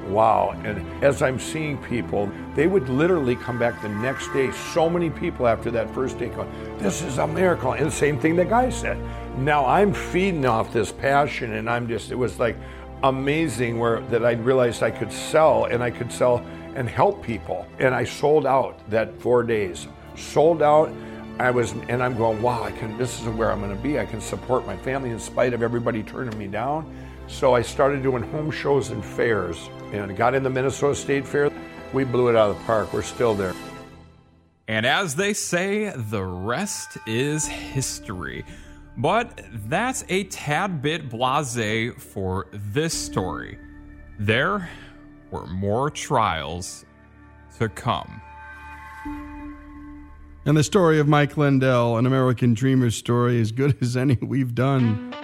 [0.07, 0.51] wow.
[0.63, 4.51] And as I'm seeing people, they would literally come back the next day.
[4.51, 6.31] So many people after that first day
[6.77, 7.73] this is a miracle.
[7.73, 8.97] And the same thing the guy said.
[9.39, 12.57] Now I'm feeding off this passion, and I'm just, it was like
[13.03, 17.65] amazing where that I realized I could sell and I could sell and help people.
[17.79, 19.87] And I sold out that four days.
[20.15, 20.91] Sold out.
[21.39, 23.97] I was, and I'm going, wow, I can, this is where I'm going to be.
[23.97, 26.93] I can support my family in spite of everybody turning me down.
[27.29, 31.49] So I started doing home shows and fairs and got in the Minnesota State Fair.
[31.93, 32.91] We blew it out of the park.
[32.91, 33.53] We're still there.
[34.67, 38.43] And as they say, the rest is history.
[38.99, 43.57] But that's a tad bit blase for this story.
[44.19, 44.69] There
[45.31, 46.83] were more trials
[47.59, 48.21] to come.
[50.45, 54.53] And the story of Mike Lindell, an American dreamer's story, as good as any we've
[54.53, 55.15] done.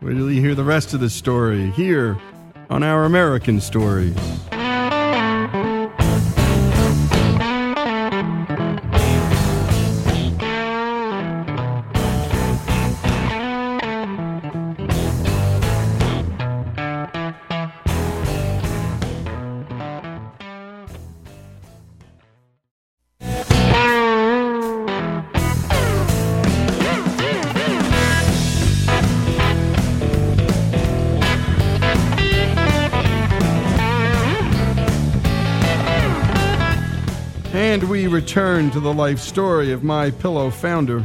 [0.00, 2.16] Wait till you hear the rest of the story here
[2.70, 4.16] on Our American Stories.
[38.36, 41.02] Return to the life story of my pillow founder,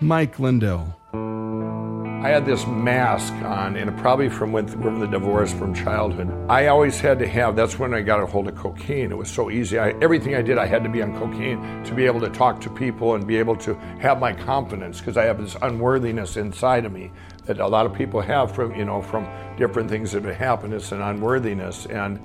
[0.00, 0.96] Mike Lindell.
[1.12, 6.28] I had this mask on, and probably from when from the divorce from childhood.
[6.50, 7.54] I always had to have.
[7.54, 9.12] That's when I got a hold of cocaine.
[9.12, 9.78] It was so easy.
[9.78, 12.60] I, everything I did, I had to be on cocaine to be able to talk
[12.62, 16.84] to people and be able to have my confidence because I have this unworthiness inside
[16.84, 17.12] of me
[17.44, 19.24] that a lot of people have from you know from
[19.56, 20.74] different things that have happened.
[20.74, 22.18] It's an unworthiness, and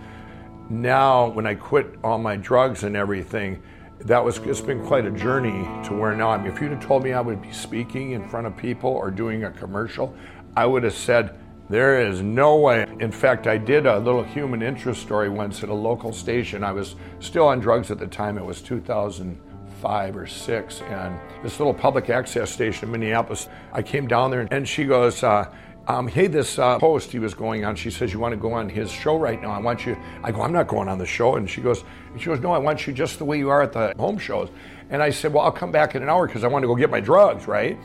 [0.68, 3.62] now when I quit all my drugs and everything,
[4.00, 7.04] that was it's been quite a journey to where now I'm if you'd have told
[7.04, 10.14] me I would be speaking in front of people or doing a commercial,
[10.56, 11.38] I would have said
[11.70, 12.86] there is no way.
[13.00, 16.64] In fact, I did a little human interest story once at a local station.
[16.64, 18.38] I was still on drugs at the time.
[18.38, 23.50] It was 2005 or 6 and this little public access station in Minneapolis.
[23.74, 25.52] I came down there and she goes uh,
[25.88, 28.54] um, hey, this uh, host he was going on, she says, you want to go
[28.54, 29.52] on his show right now?
[29.52, 29.96] I want you.
[30.24, 31.36] I go, I'm not going on the show.
[31.36, 31.84] And she goes,
[32.18, 34.50] she goes, no, I want you just the way you are at the home shows.
[34.90, 36.76] And I said, well, I'll come back in an hour because I want to go
[36.76, 37.78] get my drugs, right?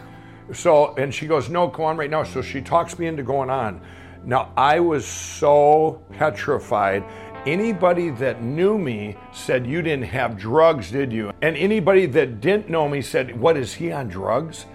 [0.52, 2.24] So, and she goes, no, go on right now.
[2.24, 3.80] So she talks me into going on.
[4.24, 7.04] Now, I was so petrified.
[7.46, 11.32] Anybody that knew me said, You didn't have drugs, did you?
[11.40, 14.66] And anybody that didn't know me said, What is he on drugs?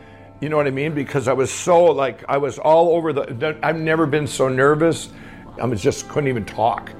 [0.46, 0.93] You know what I mean?
[0.93, 3.58] Because I was so like I was all over the.
[3.64, 5.10] I've never been so nervous.
[5.60, 6.91] I was just couldn't even talk,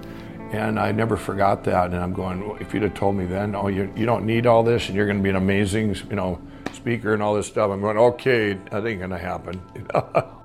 [0.52, 1.92] and I never forgot that.
[1.92, 2.58] And I'm going.
[2.60, 5.06] If you'd have told me then, oh, you you don't need all this, and you're
[5.06, 6.42] going to be an amazing, you know,
[6.74, 7.70] speaker and all this stuff.
[7.70, 8.00] I'm going.
[8.00, 9.62] Okay, that ain't going to happen.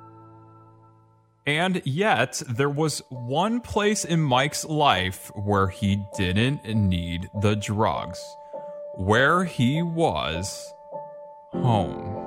[1.47, 8.23] And yet, there was one place in Mike's life where he didn't need the drugs,
[8.95, 10.71] where he was
[11.53, 12.20] home.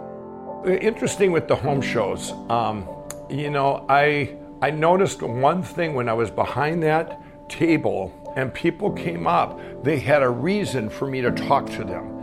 [0.65, 2.31] Interesting with the home shows.
[2.49, 2.87] Um,
[3.29, 8.91] you know, I I noticed one thing when I was behind that table and people
[8.91, 9.59] came up.
[9.83, 12.13] They had a reason for me to talk to them.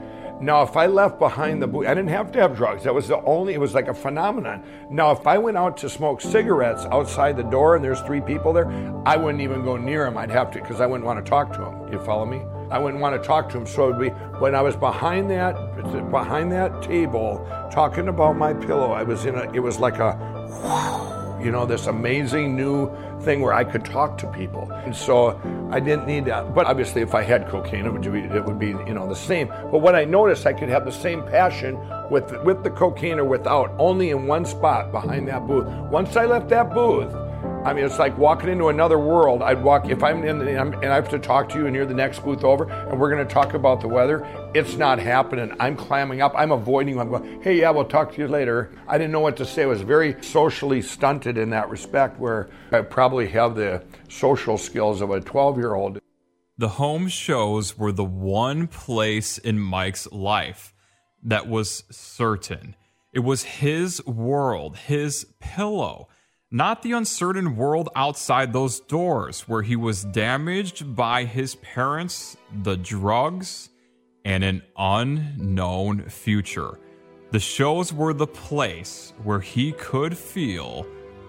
[0.40, 2.84] Now, if I left behind the booth, I didn't have to have drugs.
[2.84, 4.64] That was the only, it was like a phenomenon.
[4.88, 8.54] Now, if I went out to smoke cigarettes outside the door and there's three people
[8.54, 8.70] there,
[9.04, 10.16] I wouldn't even go near them.
[10.16, 11.92] I'd have to, because I wouldn't want to talk to them.
[11.92, 12.40] You follow me?
[12.70, 13.66] I wouldn't want to talk to him.
[13.66, 15.54] So it would be, when I was behind that,
[16.10, 21.38] behind that table, talking about my pillow, I was in a, it was like a,
[21.42, 22.90] you know, this amazing new
[23.22, 24.70] thing where I could talk to people.
[24.72, 25.40] And so
[25.70, 26.54] I didn't need that.
[26.54, 29.16] But obviously, if I had cocaine, it would be, it would be you know, the
[29.16, 29.48] same.
[29.48, 31.78] But what I noticed, I could have the same passion
[32.10, 35.66] with, with the cocaine or without, only in one spot behind that booth.
[35.90, 37.12] Once I left that booth,
[37.62, 39.42] I mean, it's like walking into another world.
[39.42, 41.84] I'd walk, if I'm in the, and I have to talk to you and you're
[41.84, 45.54] the next booth over and we're going to talk about the weather, it's not happening.
[45.60, 46.32] I'm clamming up.
[46.34, 46.98] I'm avoiding.
[46.98, 48.72] I'm going, hey, yeah, we'll talk to you later.
[48.88, 49.64] I didn't know what to say.
[49.64, 55.02] I was very socially stunted in that respect, where I probably have the social skills
[55.02, 55.98] of a 12 year old.
[56.56, 60.72] The home shows were the one place in Mike's life
[61.22, 62.74] that was certain.
[63.12, 66.08] It was his world, his pillow
[66.50, 72.76] not the uncertain world outside those doors where he was damaged by his parents, the
[72.76, 73.68] drugs,
[74.24, 76.78] and an unknown future.
[77.30, 80.86] The shows were the place where he could feel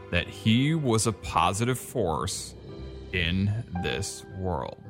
[0.09, 2.55] that he was a positive force
[3.13, 3.53] in
[3.83, 4.81] this world.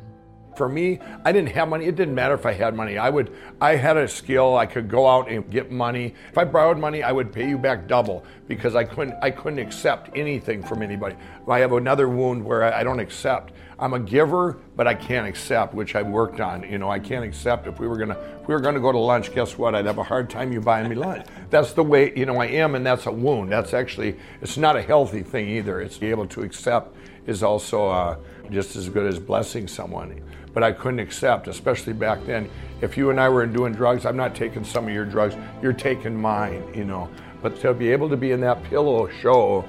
[0.55, 1.85] For me, I didn't have money.
[1.85, 2.97] It didn't matter if I had money.
[2.97, 4.57] I would I had a skill.
[4.57, 6.13] I could go out and get money.
[6.29, 9.59] If I borrowed money, I would pay you back double because I couldn't I couldn't
[9.59, 11.15] accept anything from anybody.
[11.47, 13.53] I have another wound where I, don't accept.
[13.79, 16.69] I'm a giver, but I can't accept, which I worked on.
[16.69, 18.97] You know, I can't accept if we were gonna if we were gonna go to
[18.97, 19.73] lunch, guess what?
[19.73, 21.25] I'd have a hard time you buying me lunch.
[21.49, 23.51] That's the way, you know, I am and that's a wound.
[23.51, 25.79] That's actually it's not a healthy thing either.
[25.79, 26.95] It's be able to accept
[27.27, 28.17] is also uh,
[28.49, 30.21] just as good as blessing someone
[30.53, 32.49] but I couldn't accept, especially back then.
[32.81, 35.73] If you and I were doing drugs, I'm not taking some of your drugs, you're
[35.73, 37.09] taking mine, you know.
[37.41, 39.65] But to be able to be in that pillow show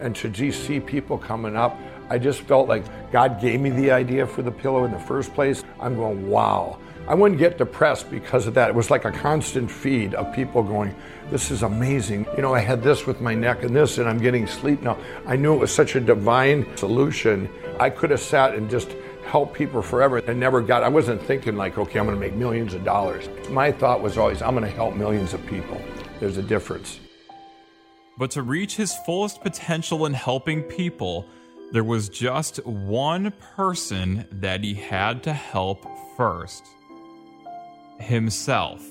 [0.00, 1.78] and to just see people coming up,
[2.08, 5.34] I just felt like God gave me the idea for the pillow in the first
[5.34, 5.64] place.
[5.80, 6.78] I'm going, wow.
[7.08, 8.68] I wouldn't get depressed because of that.
[8.68, 10.92] It was like a constant feed of people going,
[11.30, 12.26] This is amazing.
[12.34, 14.98] You know, I had this with my neck and this, and I'm getting sleep now.
[15.24, 17.48] I knew it was such a divine solution.
[17.78, 18.90] I could have sat and just
[19.26, 22.74] helped people forever and never got, I wasn't thinking like, okay, I'm to make millions
[22.74, 23.28] of dollars.
[23.50, 25.80] My thought was always, I'm to help millions of people.
[26.20, 27.00] There's a difference.
[28.18, 31.26] But to reach his fullest potential in helping people,
[31.72, 36.64] there was just one person that he had to help first
[37.98, 38.82] himself.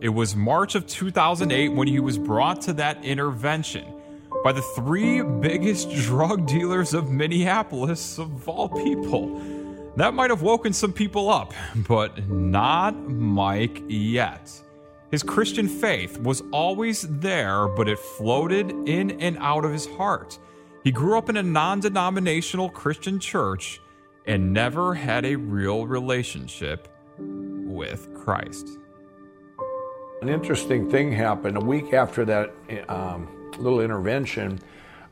[0.00, 3.93] It was March of 2008 when he was brought to that intervention
[4.42, 9.40] by the three biggest drug dealers of Minneapolis, of all people.
[9.96, 11.54] That might have woken some people up,
[11.88, 14.50] but not Mike yet.
[15.10, 20.38] His Christian faith was always there, but it floated in and out of his heart.
[20.82, 23.80] He grew up in a non denominational Christian church
[24.26, 28.68] and never had a real relationship with Christ.
[30.22, 32.52] An interesting thing happened a week after that
[32.88, 33.28] um,
[33.58, 34.60] little intervention.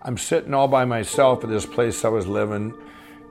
[0.02, 2.74] I'm sitting all by myself at this place I was living,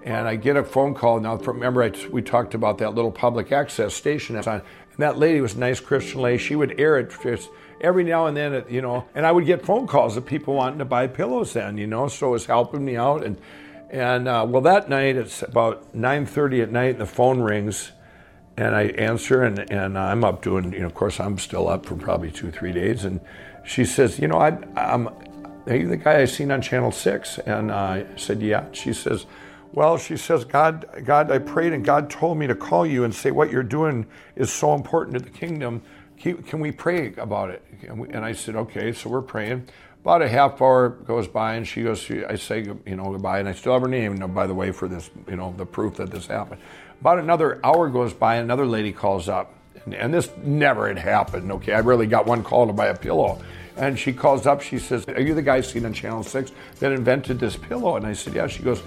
[0.04, 1.20] and I get a phone call.
[1.20, 4.36] Now, remember, I, we talked about that little public access station.
[4.36, 4.62] And
[4.98, 6.38] that lady was a nice Christian lady.
[6.38, 7.50] She would air it just
[7.82, 10.80] every now and then, you know, and I would get phone calls of people wanting
[10.80, 13.24] to buy pillows then, you know, so it was helping me out.
[13.24, 13.38] And,
[13.90, 17.92] and uh, well, that night, it's about 9.30 at night, and the phone rings,
[18.56, 21.86] and I answer, and, and I'm up doing, you know, of course, I'm still up
[21.86, 23.04] for probably two, three days.
[23.04, 23.20] And
[23.64, 25.08] she says, you know, I, I'm,
[25.68, 27.40] are you the guy I seen on Channel 6?
[27.40, 28.66] And I said, yeah.
[28.72, 29.26] She says,
[29.74, 33.14] well, she says, God, God, I prayed and God told me to call you and
[33.14, 34.06] say what you're doing
[34.36, 35.82] is so important to the kingdom.
[36.18, 37.64] Can we pray about it?
[37.88, 38.92] And I said, okay.
[38.92, 39.68] So we're praying.
[40.02, 42.10] About a half hour goes by, and she goes.
[42.10, 44.88] I say, you know, goodbye, and I still have her name, by the way, for
[44.88, 46.60] this, you know, the proof that this happened.
[47.02, 49.54] About another hour goes by, another lady calls up,
[49.86, 51.52] and, and this never had happened.
[51.52, 53.42] Okay, I really got one call to buy a pillow,
[53.78, 54.62] and she calls up.
[54.62, 58.06] She says, "Are you the guy seen on Channel Six that invented this pillow?" And
[58.06, 58.82] I said, "Yeah." She goes,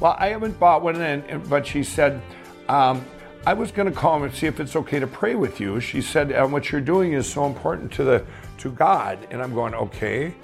[0.00, 2.20] "Well, I haven't bought one," and, but she said.
[2.68, 3.04] Um,
[3.46, 5.80] I was going to call and see if it's okay to pray with you.
[5.80, 8.24] She said, and what you're doing is so important to the
[8.58, 9.18] to God.
[9.30, 10.34] And I'm going, okay.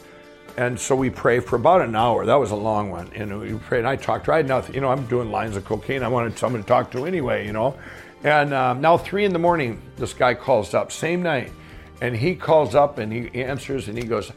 [0.56, 2.24] And so we pray for about an hour.
[2.24, 3.10] That was a long one.
[3.14, 3.80] And we prayed.
[3.80, 4.34] And I talked to her.
[4.34, 4.74] I had nothing.
[4.74, 6.02] You know, I'm doing lines of cocaine.
[6.02, 7.76] I wanted someone to talk to anyway, you know.
[8.26, 11.52] And um, now, three in the morning, this guy calls up, same night.
[12.00, 14.32] And he calls up and he answers and he goes,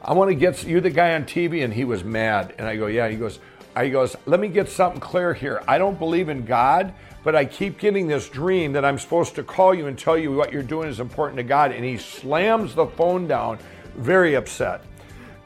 [0.00, 1.64] I want to get you the guy on TV.
[1.64, 2.54] And he was mad.
[2.56, 3.08] And I go, yeah.
[3.08, 3.40] He goes,
[3.76, 5.60] he goes, let me get something clear here.
[5.66, 9.42] I don't believe in God, but I keep getting this dream that I'm supposed to
[9.42, 11.72] call you and tell you what you're doing is important to God.
[11.72, 13.58] And he slams the phone down,
[13.96, 14.84] very upset.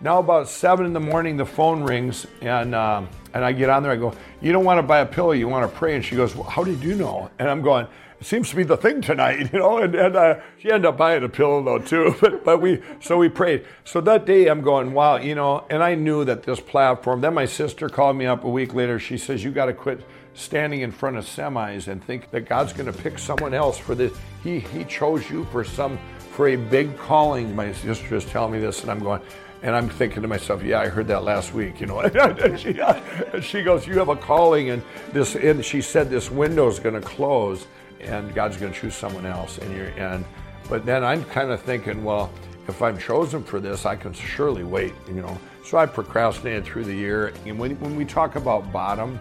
[0.03, 3.83] Now, about seven in the morning, the phone rings, and um, and I get on
[3.83, 3.93] there.
[3.93, 6.17] I go, "You don't want to buy a pillow, you want to pray." And she
[6.17, 7.87] goes, well, "How did you know?" And I'm going,
[8.19, 10.97] "It seems to be the thing tonight, you know." And, and uh, she ended up
[10.97, 12.17] buying a pillow though too.
[12.21, 13.67] But but we so we prayed.
[13.85, 15.67] So that day, I'm going, "Wow," you know.
[15.69, 17.21] And I knew that this platform.
[17.21, 18.99] Then my sister called me up a week later.
[18.99, 20.01] She says, "You got to quit."
[20.35, 23.95] standing in front of semis and think that God's going to pick someone else for
[23.95, 24.13] this.
[24.45, 25.99] He he chose you for some
[26.33, 27.57] for a big calling.
[27.57, 29.23] My sister is telling me this, and I'm going.
[29.63, 32.01] And I'm thinking to myself, yeah, I heard that last week, you know.
[32.01, 34.83] and, she, and she goes, you have a calling, and
[35.13, 35.35] this.
[35.35, 37.67] And she said this window is going to close,
[38.01, 39.59] and God's going to choose someone else.
[39.59, 40.25] And you're and,
[40.69, 42.31] but then I'm kind of thinking, well,
[42.69, 45.39] if I'm chosen for this, I can surely wait, you know.
[45.65, 47.33] So I procrastinated through the year.
[47.45, 49.21] And when, when we talk about bottom,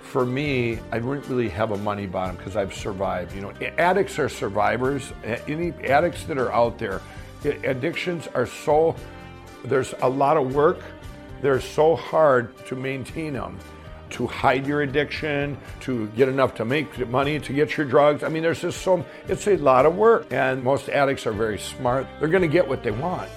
[0.00, 3.34] for me, I didn't really have a money bottom because I've survived.
[3.34, 5.12] You know, addicts are survivors.
[5.48, 7.00] Any addicts that are out there,
[7.44, 8.94] addictions are so
[9.64, 10.80] there's a lot of work.
[11.40, 13.58] They're so hard to maintain them,
[14.10, 18.22] to hide your addiction, to get enough to make money to get your drugs.
[18.22, 20.32] I mean, there's just so, it's a lot of work.
[20.32, 22.06] And most addicts are very smart.
[22.18, 23.28] They're going to get what they want.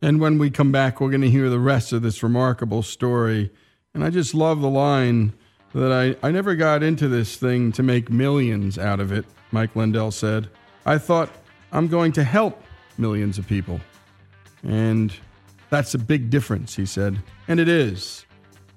[0.00, 3.50] And when we come back, we're going to hear the rest of this remarkable story.
[3.94, 5.32] And I just love the line
[5.74, 9.74] that I, I never got into this thing to make millions out of it, Mike
[9.74, 10.48] Lindell said.
[10.86, 11.30] I thought
[11.72, 12.62] I'm going to help
[12.96, 13.80] millions of people.
[14.62, 15.14] And
[15.70, 17.18] that's a big difference, he said.
[17.46, 18.24] And it is.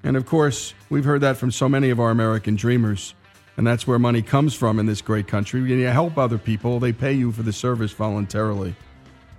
[0.03, 3.15] And of course, we've heard that from so many of our American dreamers.
[3.57, 5.61] And that's where money comes from in this great country.
[5.61, 8.75] When you help other people, they pay you for the service voluntarily.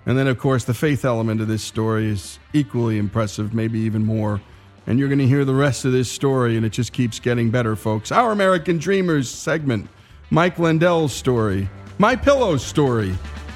[0.05, 4.03] And then, of course, the faith element of this story is equally impressive, maybe even
[4.03, 4.41] more.
[4.85, 7.49] And you're going to hear the rest of this story, and it just keeps getting
[7.49, 8.11] better, folks.
[8.11, 9.89] Our American Dreamers segment,
[10.29, 11.69] Mike Lindell's story,
[11.99, 13.15] My Pillow's story,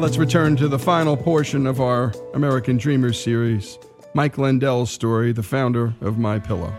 [0.00, 3.78] Let's return to the final portion of our American Dreamers series
[4.14, 6.72] Mike Lindell's story, the founder of My Pillow.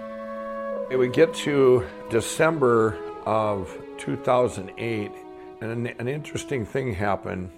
[0.89, 5.11] We get to December of 2008,
[5.61, 7.51] and an, an interesting thing happened.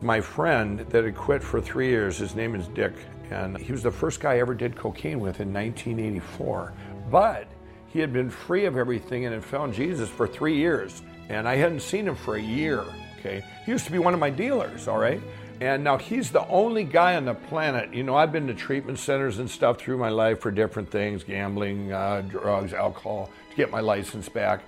[0.00, 2.94] My friend that had quit for three years, his name is Dick,
[3.32, 6.72] and he was the first guy I ever did cocaine with in 1984.
[7.10, 7.48] But
[7.88, 11.56] he had been free of everything and had found Jesus for three years, and I
[11.56, 12.84] hadn't seen him for a year.
[13.18, 14.88] Okay, he used to be one of my dealers.
[14.88, 15.20] All right.
[15.60, 17.92] And now he's the only guy on the planet.
[17.92, 21.24] You know, I've been to treatment centers and stuff through my life for different things
[21.24, 24.62] gambling, uh, drugs, alcohol to get my license back.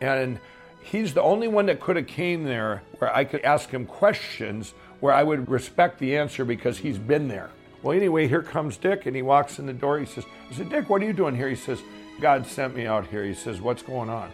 [0.00, 0.38] And
[0.80, 4.72] he's the only one that could have came there where I could ask him questions
[5.00, 7.50] where I would respect the answer because he's been there.
[7.82, 9.98] Well, anyway, here comes Dick, and he walks in the door.
[9.98, 11.48] He says, I said, Dick, what are you doing here?
[11.48, 11.82] He says,
[12.20, 13.24] God sent me out here.
[13.24, 14.32] He says, What's going on?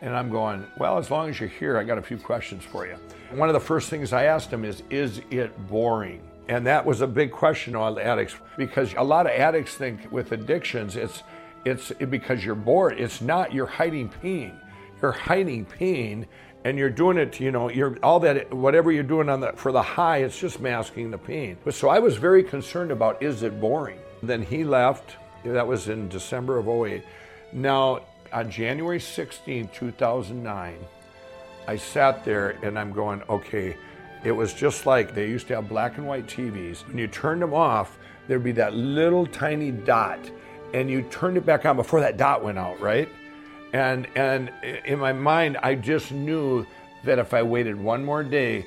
[0.00, 2.86] And I'm going, Well, as long as you're here, I got a few questions for
[2.86, 2.96] you.
[3.32, 6.22] One of the first things I asked him is, Is it boring?
[6.48, 10.32] And that was a big question on addicts because a lot of addicts think with
[10.32, 11.22] addictions, it's
[11.64, 12.98] it's because you're bored.
[12.98, 13.52] It's not.
[13.52, 14.58] You're hiding pain.
[15.02, 16.26] You're hiding pain,
[16.64, 17.38] and you're doing it.
[17.38, 20.18] You know, you're all that whatever you're doing on the for the high.
[20.18, 21.58] It's just masking the pain.
[21.70, 23.98] So I was very concerned about is it boring.
[24.22, 25.16] Then he left.
[25.44, 27.04] That was in December of 08.
[27.52, 28.00] Now
[28.32, 30.78] on January 16, 2009,
[31.66, 33.76] I sat there and I'm going, okay.
[34.24, 36.86] It was just like they used to have black and white TVs.
[36.88, 40.18] When you turned them off, there'd be that little tiny dot,
[40.74, 43.08] and you turned it back on before that dot went out, right?
[43.72, 44.50] And and
[44.84, 46.66] in my mind, I just knew
[47.04, 48.66] that if I waited one more day,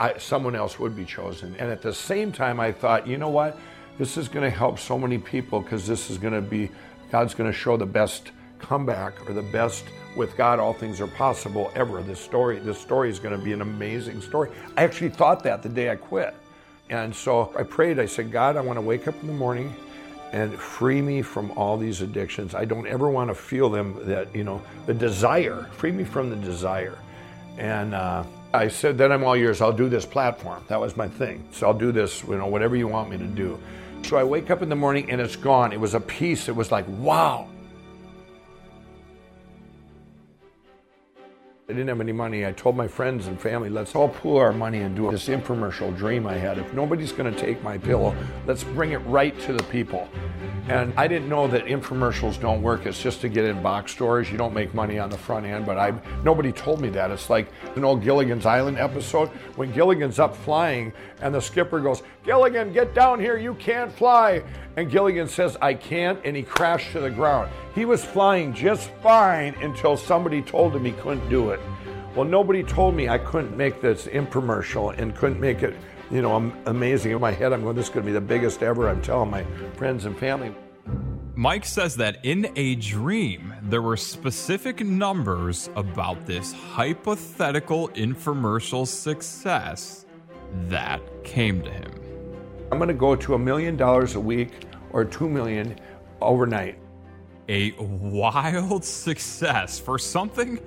[0.00, 1.54] I, someone else would be chosen.
[1.60, 3.56] And at the same time, I thought, you know what?
[3.98, 6.70] This is going to help so many people because this is going to be
[7.10, 8.32] God's going to show the best
[8.62, 9.84] comeback or the best
[10.16, 12.02] with God all things are possible ever.
[12.02, 14.50] This story this story is going to be an amazing story.
[14.76, 16.34] I actually thought that the day I quit.
[16.90, 17.98] And so I prayed.
[17.98, 19.74] I said, God, I want to wake up in the morning
[20.32, 22.54] and free me from all these addictions.
[22.54, 25.68] I don't ever want to feel them that, you know, the desire.
[25.72, 26.98] Free me from the desire.
[27.58, 29.60] And uh, I said, then I'm all yours.
[29.60, 30.64] I'll do this platform.
[30.68, 31.46] That was my thing.
[31.52, 33.58] So I'll do this, you know, whatever you want me to do.
[34.04, 35.72] So I wake up in the morning and it's gone.
[35.72, 36.48] It was a peace.
[36.48, 37.48] It was like, wow.
[41.68, 42.44] I didn't have any money.
[42.44, 45.96] I told my friends and family, let's all pool our money and do this infomercial
[45.96, 46.58] dream I had.
[46.58, 48.16] If nobody's going to take my pillow,
[48.48, 50.08] let's bring it right to the people.
[50.68, 52.84] And I didn't know that infomercials don't work.
[52.84, 54.28] It's just to get in box stores.
[54.28, 55.92] You don't make money on the front end, but I
[56.24, 57.12] nobody told me that.
[57.12, 62.02] It's like an old Gilligan's Island episode when Gilligan's up flying and the skipper goes,
[62.24, 64.42] Gilligan, get down here, you can't fly.
[64.76, 67.50] And Gilligan says, I can't, and he crashed to the ground.
[67.74, 71.60] He was flying just fine until somebody told him he couldn't do it.
[72.14, 75.74] Well, nobody told me I couldn't make this infomercial and couldn't make it,
[76.10, 77.12] you know, am- amazing.
[77.12, 78.88] In my head, I'm going, this is going to be the biggest ever.
[78.88, 79.44] I'm telling my
[79.76, 80.54] friends and family.
[81.34, 90.04] Mike says that in a dream, there were specific numbers about this hypothetical infomercial success
[90.68, 91.90] that came to him.
[92.70, 95.78] I'm going to go to a million dollars a week or two million
[96.20, 96.78] overnight.
[97.48, 100.60] A wild success for something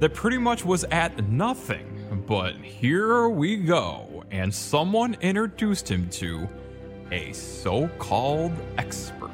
[0.00, 1.92] that pretty much was at nothing.
[2.26, 6.48] But here we go, and someone introduced him to
[7.10, 9.30] a so called expert.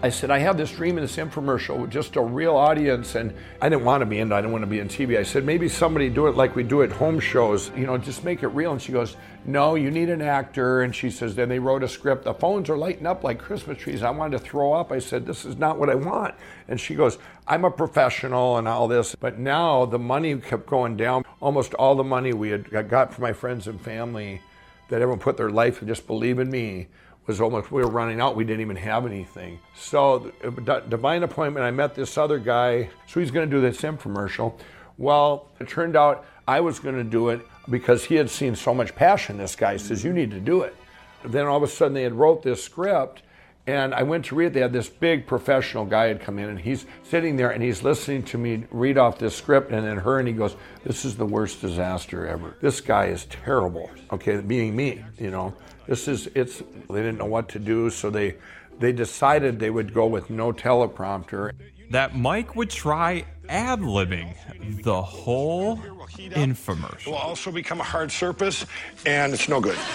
[0.00, 3.34] I said, I have this dream in this infomercial with just a real audience, and
[3.60, 4.30] I didn't want to be in.
[4.30, 5.18] I didn't want to be on TV.
[5.18, 8.22] I said, maybe somebody do it like we do at home shows, you know, just
[8.22, 8.70] make it real.
[8.70, 10.82] And she goes, No, you need an actor.
[10.82, 12.24] And she says, Then they wrote a script.
[12.24, 14.04] The phones are lighting up like Christmas trees.
[14.04, 14.92] I wanted to throw up.
[14.92, 16.36] I said, This is not what I want.
[16.68, 17.18] And she goes,
[17.48, 19.16] I'm a professional and all this.
[19.16, 21.24] But now the money kept going down.
[21.40, 24.42] Almost all the money we had got from my friends and family
[24.90, 26.86] that everyone put their life and just believe in me
[27.28, 28.34] was almost we were running out.
[28.34, 29.60] We didn't even have anything.
[29.76, 31.64] So uh, d- divine appointment.
[31.64, 32.90] I met this other guy.
[33.06, 34.58] So he's going to do this infomercial.
[34.96, 38.74] Well, it turned out I was going to do it because he had seen so
[38.74, 39.36] much passion.
[39.36, 40.74] This guy says you need to do it.
[41.22, 43.22] Then all of a sudden they had wrote this script.
[43.66, 44.52] And I went to read it.
[44.54, 47.82] They had this big professional guy had come in, and he's sitting there and he's
[47.82, 49.70] listening to me read off this script.
[49.70, 52.56] And then her, and he goes, "This is the worst disaster ever.
[52.62, 55.52] This guy is terrible." Okay, being me, you know,
[55.88, 56.58] this is it's.
[56.88, 58.36] They didn't know what to do, so they
[58.78, 61.52] they decided they would go with no teleprompter.
[61.90, 64.34] That Mike would try ad libbing
[64.82, 67.00] the whole infomercial.
[67.00, 68.66] It will also become a hard surface,
[69.06, 69.78] and it's no good.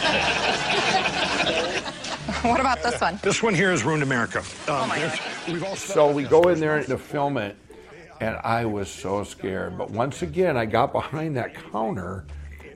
[2.43, 3.19] What about this one?
[3.21, 4.39] This one here is ruined America.
[4.39, 7.55] Um, Oh my there's- we've all So we go in there to film it,
[8.19, 9.77] and I was so scared.
[9.77, 12.25] But once again, I got behind that counter,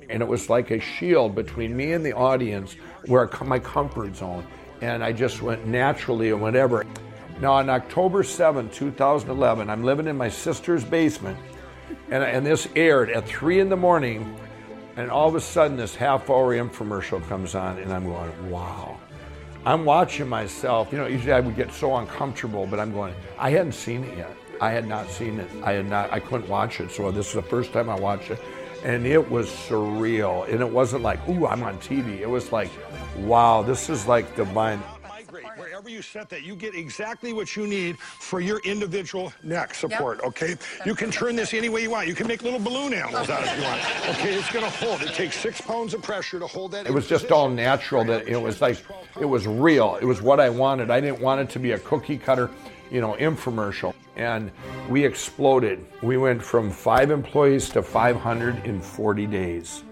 [0.09, 4.45] And it was like a shield between me and the audience where my comfort zone.
[4.81, 6.85] And I just went naturally or whatever.
[7.39, 11.37] Now, on October 7, 2011, I'm living in my sister's basement,
[12.09, 14.37] and, and this aired at 3 in the morning,
[14.95, 18.97] and all of a sudden, this half hour infomercial comes on, and I'm going, wow.
[19.65, 20.91] I'm watching myself.
[20.91, 24.17] You know, usually I would get so uncomfortable, but I'm going, I hadn't seen it
[24.17, 24.35] yet.
[24.59, 25.49] I had not seen it.
[25.63, 26.89] I had not, I couldn't watch it.
[26.89, 28.39] So this is the first time I watched it.
[28.83, 30.47] And it was surreal.
[30.51, 32.19] And it wasn't like, ooh, I'm on TV.
[32.19, 32.69] It was like,
[33.17, 34.81] wow, this is like divine
[35.57, 40.19] wherever you set that, you get exactly what you need for your individual neck support,
[40.19, 40.27] yep.
[40.27, 40.55] okay?
[40.85, 42.07] You can turn this any way you want.
[42.07, 44.17] You can make little balloon animals out if you want.
[44.17, 45.01] Okay, it's going to hold.
[45.01, 46.87] It takes six pounds of pressure to hold that.
[46.87, 48.83] It was just all natural that it was like,
[49.19, 49.95] it was real.
[50.01, 50.89] It was what I wanted.
[50.89, 52.49] I didn't want it to be a cookie cutter,
[52.91, 53.93] you know, infomercial.
[54.15, 54.51] And
[54.89, 55.85] we exploded.
[56.01, 59.83] We went from five employees to 500 in 40 days.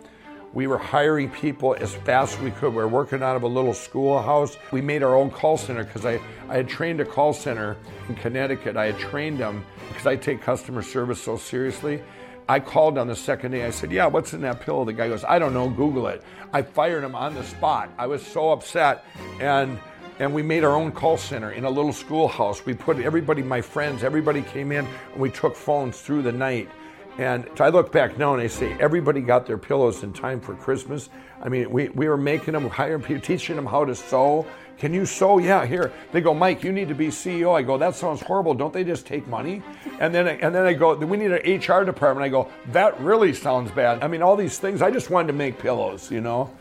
[0.54, 2.70] We were hiring people as fast as we could.
[2.70, 4.58] We were working out of a little schoolhouse.
[4.72, 7.76] We made our own call center because I, I had trained a call center
[8.08, 8.78] in Connecticut.
[8.78, 12.02] I had trained them because I take customer service so seriously.
[12.48, 13.66] I called on the second day.
[13.66, 14.86] I said, Yeah, what's in that pill?
[14.86, 16.24] The guy goes, I don't know, Google it.
[16.54, 17.90] I fired him on the spot.
[17.98, 19.04] I was so upset.
[19.42, 19.78] And
[20.20, 22.66] and we made our own call center in a little schoolhouse.
[22.66, 26.70] We put everybody, my friends, everybody came in and we took phones through the night.
[27.18, 30.54] And I look back now and I say, everybody got their pillows in time for
[30.56, 31.10] Christmas.
[31.42, 34.46] I mean, we, we were making them, hiring people, teaching them how to sew.
[34.78, 35.38] Can you sew?
[35.38, 35.94] Yeah, here.
[36.12, 37.56] They go, Mike, you need to be CEO.
[37.56, 38.54] I go, that sounds horrible.
[38.54, 39.62] Don't they just take money?
[40.02, 42.26] And then, and then I go, we need an HR department.
[42.26, 44.04] I go, that really sounds bad.
[44.04, 44.82] I mean, all these things.
[44.82, 46.54] I just wanted to make pillows, you know.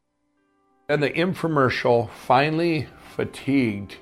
[0.90, 3.98] And the infomercial finally fatigued,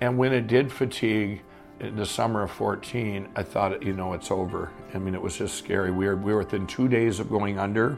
[0.00, 1.42] and when it did fatigue,
[1.78, 4.72] in the summer of 14, I thought, you know, it's over.
[4.92, 5.92] I mean, it was just scary.
[5.92, 7.96] We were, we were within two days of going under.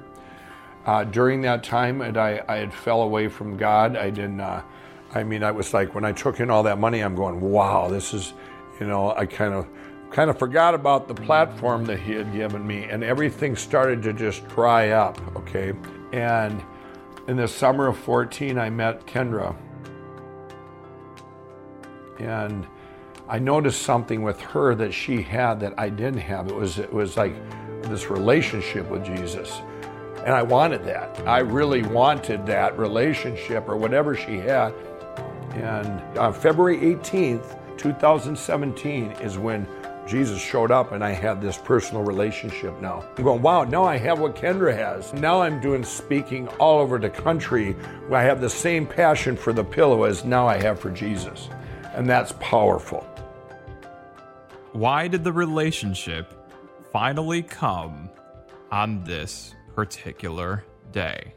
[0.87, 3.97] Uh, during that time, and I, I had fell away from God.
[3.97, 4.63] I didn't, uh,
[5.15, 7.89] I mean, I was like, when I took in all that money, I'm going, wow,
[7.89, 8.35] this is,
[8.79, 9.67] you know, I kind of,
[10.11, 14.13] kind of forgot about the platform that he had given me, and everything started to
[14.13, 15.73] just dry up, okay?
[16.13, 16.63] And
[17.29, 19.57] in the summer of 14, I met Kendra.
[22.19, 22.67] And
[23.29, 26.49] I noticed something with her that she had that I didn't have.
[26.49, 27.35] It was it was like
[27.85, 29.61] this relationship with Jesus.
[30.25, 31.21] And I wanted that.
[31.29, 34.73] I really wanted that relationship or whatever she had.
[35.53, 39.69] And on February 18th, 2017 is when
[40.07, 43.05] Jesus showed up and I had this personal relationship now.
[43.17, 45.13] I'm going, wow, now I have what Kendra has.
[45.15, 47.77] Now I'm doing speaking all over the country.
[48.11, 51.49] I have the same passion for the pillow as now I have for Jesus.
[51.95, 53.01] And that's powerful.
[54.73, 56.33] Why did the relationship
[56.93, 58.11] finally come
[58.71, 61.35] on this particular day?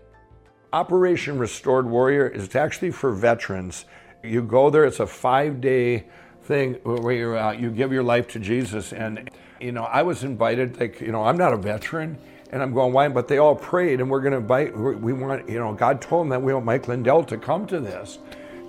[0.74, 3.86] Operation Restored Warrior is actually for veterans.
[4.24, 6.06] You go there, it's a five day
[6.44, 8.94] thing where uh, you give your life to Jesus.
[8.94, 12.18] And, you know, I was invited, like, you know, I'm not a veteran.
[12.52, 13.10] And I'm going, why?
[13.10, 16.24] But they all prayed, and we're going to invite, we want, you know, God told
[16.24, 18.20] them that we want Mike Lindell to come to this.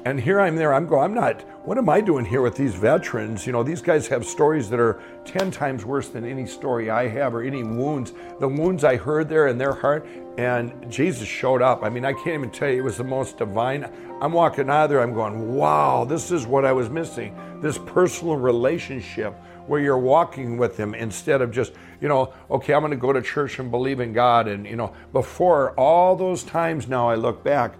[0.08, 2.74] And here I'm there, I'm going, I'm not, what am I doing here with these
[2.74, 3.46] veterans?
[3.46, 7.08] You know, these guys have stories that are 10 times worse than any story I
[7.08, 8.14] have or any wounds.
[8.40, 10.08] The wounds I heard there in their heart,
[10.38, 11.82] and Jesus showed up.
[11.82, 13.92] I mean, I can't even tell you, it was the most divine.
[14.22, 17.36] I'm walking out of there, I'm going, wow, this is what I was missing.
[17.60, 19.34] This personal relationship
[19.66, 23.12] where you're walking with him instead of just, you know, okay, I'm going to go
[23.12, 24.48] to church and believe in God.
[24.48, 27.74] And, you know, before all those times now I look back,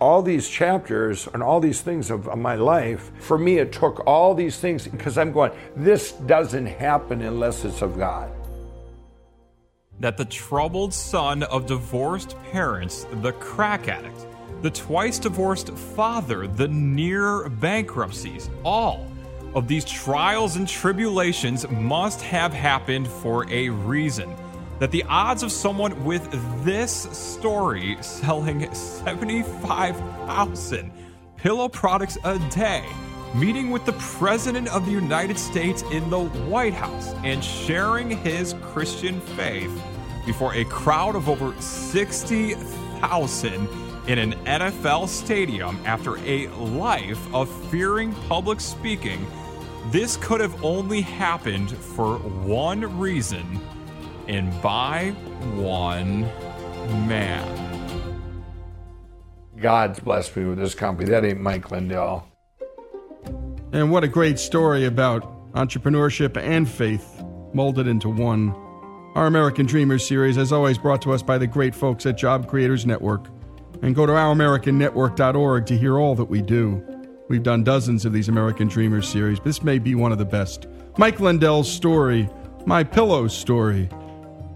[0.00, 4.06] all these chapters and all these things of, of, my life, for me, it took
[4.06, 8.32] all these things because I'm going, this doesn't happen unless it's of God.
[10.00, 14.26] that the troubled son of divorced parents, the crack addict,
[14.62, 19.06] the twice divorced father, the near bankruptcies, all
[19.54, 24.34] of these trials and tribulations must have happened for a reason.
[24.80, 26.28] That the odds of someone with
[26.64, 30.90] this story selling 75,000
[31.36, 32.86] pillow products a day,
[33.34, 38.54] meeting with the President of the United States in the White House, and sharing his
[38.62, 39.70] Christian faith
[40.24, 43.68] before a crowd of over 60,000
[44.06, 49.26] in an NFL stadium after a life of fearing public speaking,
[49.90, 53.60] this could have only happened for one reason
[54.30, 55.10] and by
[55.56, 56.20] one
[57.08, 57.56] man.
[59.56, 61.10] God's blessed me with this company.
[61.10, 62.26] That ain't Mike Lindell.
[63.72, 68.54] And what a great story about entrepreneurship and faith molded into one.
[69.16, 72.48] Our American Dreamers series, as always, brought to us by the great folks at Job
[72.48, 73.26] Creators Network.
[73.82, 76.84] And go to ouramericannetwork.org to hear all that we do.
[77.28, 80.24] We've done dozens of these American Dreamers series, but this may be one of the
[80.24, 80.66] best.
[80.98, 82.28] Mike Lindell's story,
[82.66, 83.88] My Pillow story,